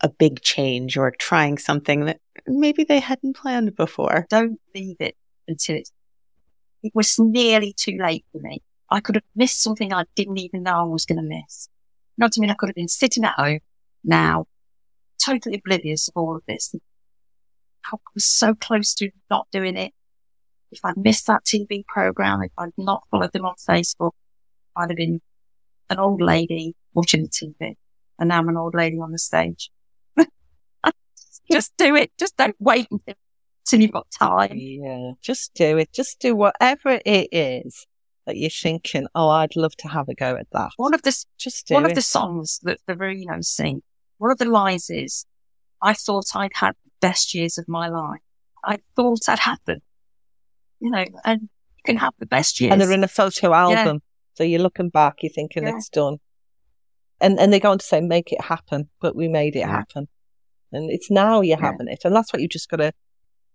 [0.00, 4.26] a big change or trying something that maybe they hadn't planned before?
[4.30, 5.16] Don't leave it
[5.46, 5.92] until it's
[6.82, 8.62] it was nearly too late for me.
[8.90, 11.68] I could have missed something I didn't even know I was going to miss.
[12.16, 12.50] Not to what mean?
[12.50, 13.60] I could have been sitting at home
[14.02, 14.46] now,
[15.24, 16.74] totally oblivious of all of this.
[17.86, 19.92] I was so close to not doing it.
[20.72, 24.12] If I'd missed that TV program, if I'd not followed them on Facebook,
[24.76, 25.20] I'd have been
[25.88, 27.74] an old lady watching the TV.
[28.18, 29.70] And now I'm an old lady on the stage.
[31.50, 32.12] just do it.
[32.18, 34.52] Just don't wait until you've got time.
[34.54, 35.92] Yeah, just do it.
[35.92, 37.86] Just do whatever it is
[38.26, 40.70] that you're thinking, oh, I'd love to have a go at that.
[40.76, 41.90] One of the, Just do one it.
[41.90, 43.82] of the songs that the Veronos sing,
[44.20, 45.24] one of the lies is,
[45.80, 48.20] I thought I'd had the best years of my life.
[48.62, 49.78] I thought I'd had them.
[50.78, 52.70] You know, and you can have the best years.
[52.72, 54.02] and they're in a photo album.
[54.34, 55.76] So you're looking back, you're thinking Yeah.
[55.76, 56.18] it's done.
[57.18, 59.68] And and they go on to say, make it happen, but we made it Yeah.
[59.70, 60.06] happen.
[60.70, 61.70] And it's now you're Yeah.
[61.72, 62.00] having it.
[62.04, 62.92] And that's what you've just gotta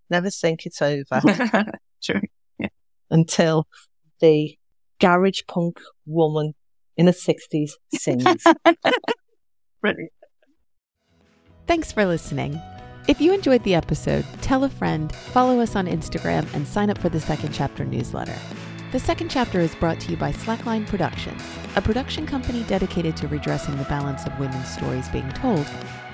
[0.10, 1.22] never think it's over
[2.04, 2.22] True.
[3.12, 3.68] until
[4.20, 4.58] the
[5.00, 6.54] garage punk woman
[6.98, 8.24] in the sixties sings.
[9.82, 10.12] Brilliant.
[11.68, 12.62] Thanks for listening.
[13.08, 16.98] If you enjoyed the episode, tell a friend, follow us on Instagram, and sign up
[16.98, 18.36] for the Second Chapter newsletter.
[18.92, 21.42] The Second Chapter is brought to you by Slackline Productions,
[21.76, 25.68] a production company dedicated to redressing the balance of women's stories being told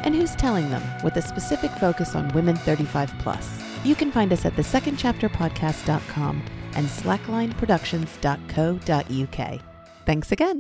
[0.04, 3.62] and who's telling them with a specific focus on women 35 plus.
[3.84, 6.44] You can find us at thesecondchapterpodcast.com
[6.76, 9.60] and slacklineproductions.co.uk.
[10.06, 10.60] Thanks again.